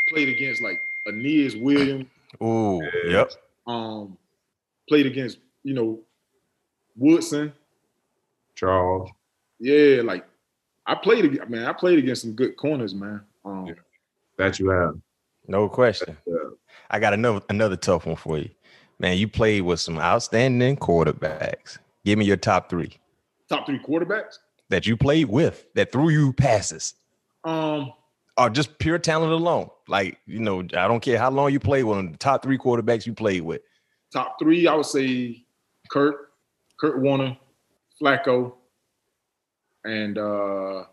[0.09, 2.07] Played against like Aeneas Williams.
[2.42, 3.30] Ooh, yep.
[3.66, 4.16] Um,
[4.91, 6.01] played against you know
[6.97, 7.53] Woodson.
[8.57, 9.09] Charles.
[9.61, 10.26] Yeah, like
[10.86, 11.64] I played ag- man.
[11.66, 13.22] I played against some good corners, man.
[13.45, 13.74] Um, Yeah.
[14.36, 14.95] That you have.
[15.47, 16.16] No question.
[16.26, 16.34] Yeah.
[16.91, 18.51] I got another another tough one for you.
[18.99, 21.78] Man, you played with some outstanding quarterbacks.
[22.05, 22.99] Give me your top three
[23.49, 24.38] top three quarterbacks.
[24.70, 26.95] that you played with that threw you passes.
[27.45, 27.93] Um,
[28.36, 29.70] Or just pure talent alone.
[29.88, 32.57] Like, you know, I don't care how long you played with them, the top three
[32.59, 33.62] quarterbacks you played with.
[34.12, 35.44] Top three, I would say
[35.90, 36.32] Kurt,
[36.78, 37.36] Kurt Warner,
[38.00, 38.54] Flacco,
[39.84, 40.84] and uh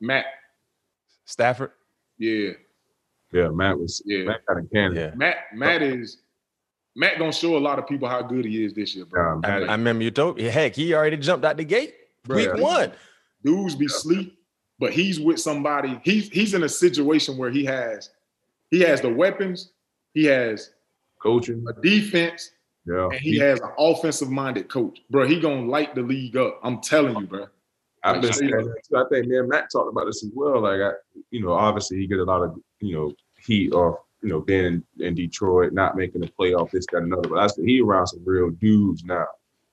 [0.00, 0.26] Matt.
[1.24, 1.72] Stafford.
[2.18, 2.50] Yeah,
[3.32, 4.24] Yeah, Matt was Yeah.
[4.24, 4.96] Matt got a cannon.
[4.96, 5.14] Yeah.
[5.14, 5.36] Matt.
[5.54, 6.18] Matt is
[6.96, 9.40] Matt gonna show a lot of people how good he is this year, bro.
[9.42, 11.94] I, I remember you told heck, he already jumped out the gate.
[12.24, 12.62] Bro, Week yeah.
[12.62, 12.92] one.
[13.44, 14.38] dudes be sleep,
[14.78, 16.00] but he's with somebody.
[16.04, 18.10] He's he's in a situation where he has
[18.70, 19.70] he has the weapons,
[20.14, 20.70] he has
[21.24, 21.64] coaching.
[21.68, 22.52] a defense,
[22.86, 23.06] Yeah.
[23.06, 25.26] and he has an offensive minded coach, bro.
[25.26, 26.60] He gonna light the league up.
[26.62, 27.46] I'm telling you, bro.
[28.04, 28.96] I've been saying that too.
[28.96, 30.60] I think me and Matt talked about this as well.
[30.60, 30.90] Like I,
[31.30, 34.66] you know, obviously he get a lot of, you know, heat off, you know, being
[34.66, 37.28] in, in Detroit, not making the playoff, this, that, another.
[37.30, 39.26] But I said he around some real dudes now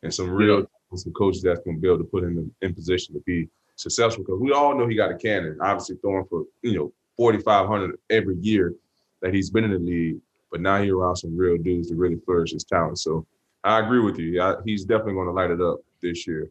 [0.04, 3.14] and some real some coaches that's gonna be able to put him in, in position
[3.16, 4.24] to be successful.
[4.24, 8.38] Because we all know he got a cannon, obviously throwing for, you know, 4,500 every
[8.38, 8.74] year
[9.22, 10.22] that he's been in the league.
[10.52, 13.00] But now he's around some real dudes to really flourish his talent.
[13.00, 13.26] So
[13.64, 14.42] I agree with you.
[14.42, 16.50] I, he's definitely going to light it up this year.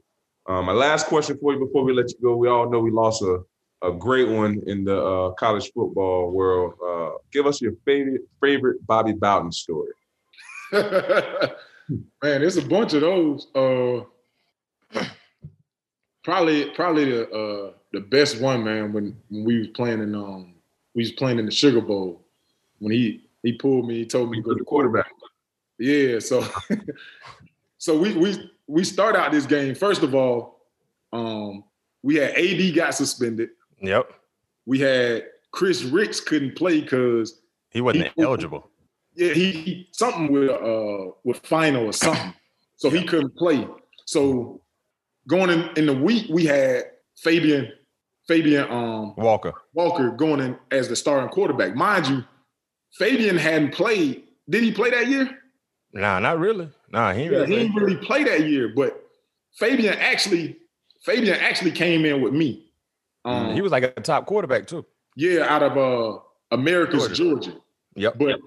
[0.49, 2.37] Um, my last question for you before we let you go.
[2.37, 3.41] We all know we lost a,
[3.83, 6.75] a great one in the uh, college football world.
[6.85, 9.93] Uh, give us your favorite favorite Bobby Bowden story.
[10.73, 13.49] Man, there's a bunch of those.
[13.55, 14.05] Uh,
[16.25, 18.93] probably, probably the uh, the best one, man.
[18.93, 20.55] When, when we was playing in um,
[20.95, 22.25] we was playing in the Sugar Bowl.
[22.79, 25.11] When he he pulled me, he told me to go to quarterback.
[25.79, 26.47] Yeah, so
[27.79, 29.75] so we we we start out this game.
[29.75, 30.61] First of all,
[31.13, 31.65] um,
[32.03, 33.51] we had AD got suspended.
[33.81, 34.13] Yep.
[34.67, 38.69] We had Chris Rix couldn't play because he wasn't he, eligible.
[39.15, 42.35] Yeah, he, he, something with uh with final or something,
[42.77, 43.67] so he couldn't play.
[44.07, 44.61] So
[45.27, 46.85] going in in the week, we had
[47.17, 47.73] Fabian
[48.29, 51.75] Fabian um Walker Walker going in as the starting quarterback.
[51.75, 52.25] Mind you,
[52.93, 54.25] Fabian hadn't played.
[54.49, 55.39] Did he play that year?
[55.93, 56.71] Nah, not really.
[56.91, 58.73] Nah, he, yeah, really he didn't really play that year.
[58.75, 59.03] But
[59.59, 60.57] Fabian actually,
[61.05, 62.73] Fabian actually came in with me.
[63.25, 64.85] Um, he was like a top quarterback too.
[65.17, 66.19] Yeah, out of uh
[66.51, 67.51] Americus, Georgia.
[67.51, 67.57] Georgia.
[67.97, 68.19] Yep.
[68.19, 68.41] But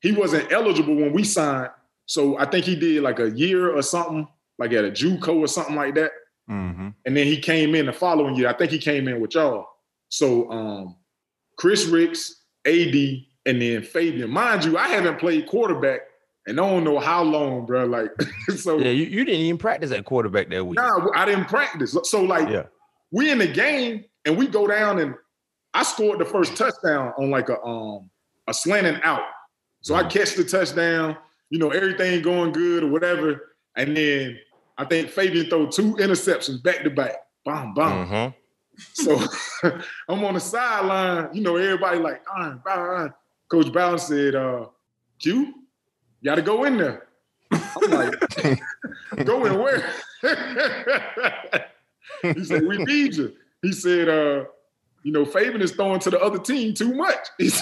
[0.00, 1.70] he wasn't eligible when we signed.
[2.06, 4.26] So I think he did like a year or something,
[4.58, 6.10] like at a JUCO or something like that.
[6.50, 6.88] Mm-hmm.
[7.06, 8.48] And then he came in the following year.
[8.48, 9.66] I think he came in with y'all.
[10.08, 10.96] So um,
[11.56, 12.94] Chris Rix, AD,
[13.50, 14.30] and then Fabian.
[14.30, 16.02] Mind you, I haven't played quarterback
[16.46, 17.84] and I don't know how long, bro.
[17.84, 18.10] Like,
[18.56, 20.76] so yeah, you, you didn't even practice at quarterback that week.
[20.76, 21.96] Nah, I didn't practice.
[22.04, 22.66] So like, yeah.
[23.10, 25.14] we in the game and we go down and
[25.74, 28.08] I scored the first touchdown on like a um
[28.46, 29.22] a slanting out.
[29.82, 30.06] So mm-hmm.
[30.06, 31.16] I catch the touchdown,
[31.50, 34.38] you know, everything going good or whatever, and then
[34.78, 37.16] I think Fabian throw two interceptions back to back.
[37.44, 38.06] Bomb, bomb.
[38.06, 38.36] Mm-hmm.
[38.94, 39.20] So
[40.08, 43.08] I'm on the sideline, you know, everybody like, ah, ah,
[43.50, 44.66] Coach Bowden said, uh,
[45.18, 45.54] Q, you
[46.24, 47.08] gotta go in there.
[47.52, 48.14] I'm like,
[49.24, 49.84] go in where?
[52.22, 53.34] he said, we need you.
[53.60, 54.44] He said, uh,
[55.02, 57.26] you know, Fabian is throwing to the other team too much.
[57.40, 57.52] and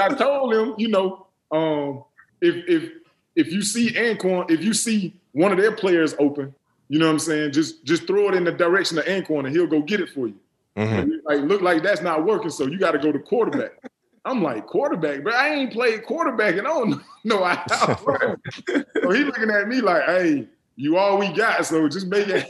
[0.00, 2.02] I told him, you know, um,
[2.40, 2.90] if if
[3.36, 6.52] if you see Anquan, if you see one of their players open,
[6.88, 9.54] you know what I'm saying, just just throw it in the direction of Anquan and
[9.54, 10.34] he'll go get it for you.
[10.80, 11.10] Mm-hmm.
[11.24, 13.72] Like, look like that's not working, so you got to go to quarterback.
[14.24, 17.96] I'm like quarterback, but I ain't played quarterback and I don't know how.
[17.96, 22.46] so he looking at me like, hey, you all we got, so just make it.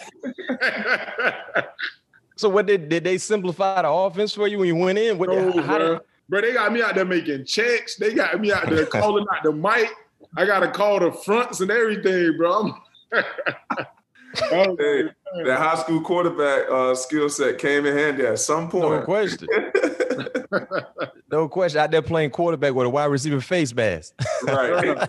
[2.36, 5.16] so what did did they simplify the offense for you when you went in?
[5.16, 5.94] What, no, how bro.
[5.94, 6.00] Did...
[6.28, 7.96] bro, they got me out there making checks.
[7.96, 9.90] They got me out there calling out the mic.
[10.36, 12.72] I gotta call the fronts and everything, bro.
[14.52, 15.04] Oh, hey,
[15.44, 19.00] that high school quarterback uh, skill set came in handy at some point.
[19.00, 19.48] No question.
[21.30, 21.80] no question.
[21.80, 24.14] Out there playing quarterback with a wide receiver face mask.
[24.44, 24.84] Right.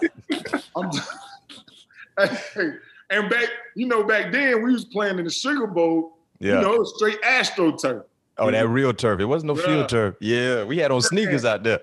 [3.09, 6.17] and back, you know, back then we was playing in the Sugar Bowl.
[6.39, 6.55] Yeah.
[6.55, 8.03] You know, straight AstroTurf.
[8.37, 9.19] Oh, that real turf.
[9.19, 9.65] It wasn't no Bruh.
[9.65, 10.15] field turf.
[10.19, 11.81] Yeah, we had on sneakers out there.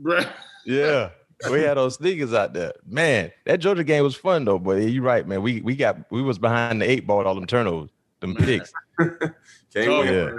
[0.00, 0.28] Bruh.
[0.64, 1.10] Yeah
[1.50, 2.72] we had those sneakers out there.
[2.86, 5.42] Man, that Georgia game was fun though, but you're right, man.
[5.42, 8.72] We we got we was behind the eight ball, all them turnovers, them picks.
[8.98, 9.34] Can't
[9.76, 10.30] oh, yeah.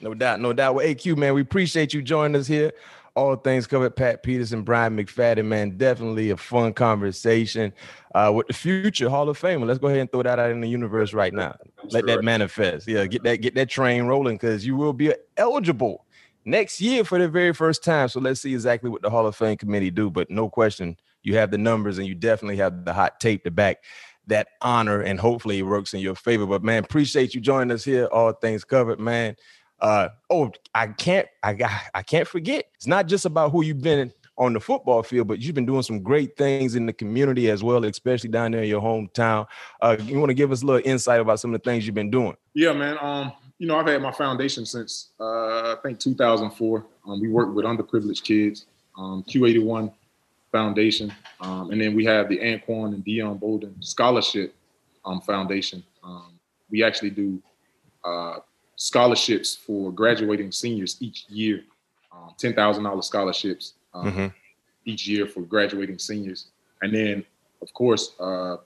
[0.00, 0.74] No doubt, no doubt.
[0.74, 2.72] Well, AQ, man, we appreciate you joining us here.
[3.16, 5.78] All things covered, Pat Peterson, Bryant McFadden, man.
[5.78, 7.72] Definitely a fun conversation
[8.14, 9.64] uh, with the future Hall of Famer.
[9.66, 11.56] Let's go ahead and throw that out in the universe right now.
[11.90, 12.88] Let that manifest.
[12.88, 16.04] Yeah, get that get that train rolling because you will be eligible
[16.44, 18.08] next year for the very first time.
[18.08, 20.10] So let's see exactly what the Hall of Fame committee do.
[20.10, 23.50] But no question, you have the numbers and you definitely have the hot tape to
[23.50, 23.78] back
[24.26, 26.46] that honor, and hopefully it works in your favor.
[26.46, 28.06] But man, appreciate you joining us here.
[28.06, 29.36] All things covered, man.
[29.80, 32.64] Uh, oh, I can't, I got, I can't forget.
[32.74, 35.82] It's not just about who you've been on the football field, but you've been doing
[35.82, 39.46] some great things in the community as well, especially down there in your hometown.
[39.80, 41.94] Uh, you want to give us a little insight about some of the things you've
[41.94, 42.34] been doing?
[42.54, 42.96] Yeah, man.
[43.00, 43.32] Um,
[43.64, 46.84] you know, I've had my foundation since uh, I think 2004.
[47.06, 48.66] Um, we work with underprivileged kids,
[48.98, 49.90] um, Q81
[50.52, 51.10] Foundation,
[51.40, 54.54] um, and then we have the Anquan and Dion Boldin Scholarship
[55.06, 55.82] um, Foundation.
[56.02, 56.38] Um,
[56.70, 57.42] we actually do
[58.04, 58.40] uh,
[58.76, 61.64] scholarships for graduating seniors each year,
[62.12, 64.26] um, ten thousand dollars scholarships mm-hmm.
[64.84, 66.48] each year for graduating seniors,
[66.82, 67.24] and then
[67.62, 68.56] of course uh,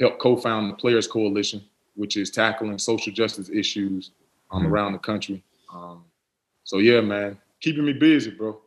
[0.00, 1.62] help co-found the Players Coalition
[1.94, 4.10] which is tackling social justice issues
[4.50, 4.72] um, mm-hmm.
[4.72, 5.42] around the country.
[5.72, 6.04] Um,
[6.64, 8.60] so yeah, man, keeping me busy, bro.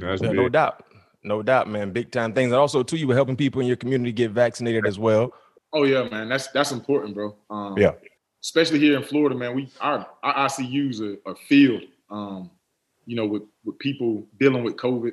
[0.00, 0.84] Yeah, no doubt,
[1.22, 1.92] no doubt, man.
[1.92, 4.86] Big time things, and also too, you were helping people in your community get vaccinated
[4.86, 5.32] as well.
[5.72, 7.34] Oh yeah, man, that's that's important, bro.
[7.50, 7.92] Um, yeah,
[8.42, 9.54] especially here in Florida, man.
[9.54, 12.50] We our our ICU's a, a field, um,
[13.06, 15.12] you know, with with people dealing with COVID.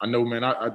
[0.00, 0.44] I know, man.
[0.44, 0.70] I, I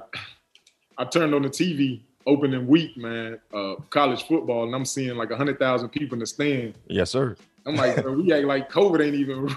[0.98, 5.30] I turned on the TV opening week, man, uh, college football, and I'm seeing like
[5.32, 6.74] hundred thousand people in the stand.
[6.88, 7.36] Yes, sir.
[7.66, 9.54] I'm like, bro, we act like COVID ain't even.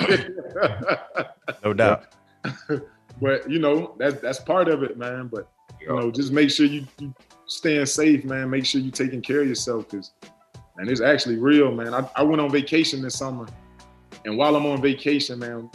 [1.64, 2.14] no doubt.
[3.20, 5.28] but you know, that's that's part of it, man.
[5.28, 5.48] But
[5.80, 7.14] you know, just make sure you, you
[7.46, 8.50] staying safe, man.
[8.50, 10.12] Make sure you taking care of yourself, because
[10.76, 11.94] and it's actually real, man.
[11.94, 13.46] I, I went on vacation this summer,
[14.24, 15.70] and while I'm on vacation, man,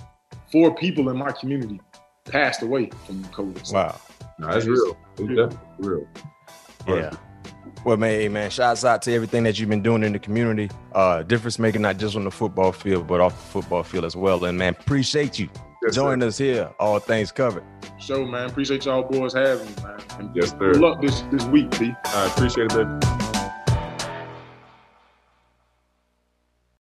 [0.52, 1.80] four people in my community
[2.26, 3.74] passed away from COVID.
[3.74, 4.00] Wow,
[4.38, 4.98] no, that's real.
[5.20, 6.08] Real.
[6.88, 7.16] Yeah.
[7.86, 10.70] Well, man, hey, man, shouts out to everything that you've been doing in the community.
[10.92, 14.16] Uh, difference making not just on the football field, but off the football field as
[14.16, 14.44] well.
[14.44, 15.50] And man, appreciate you
[15.84, 16.72] yes, joining us here.
[16.80, 17.64] All things covered.
[17.98, 18.50] Show, man.
[18.50, 20.00] Appreciate y'all boys having me, man.
[20.20, 20.74] And yes, sir.
[20.74, 21.94] Good luck this this week, B.
[22.06, 23.29] I appreciate it, baby.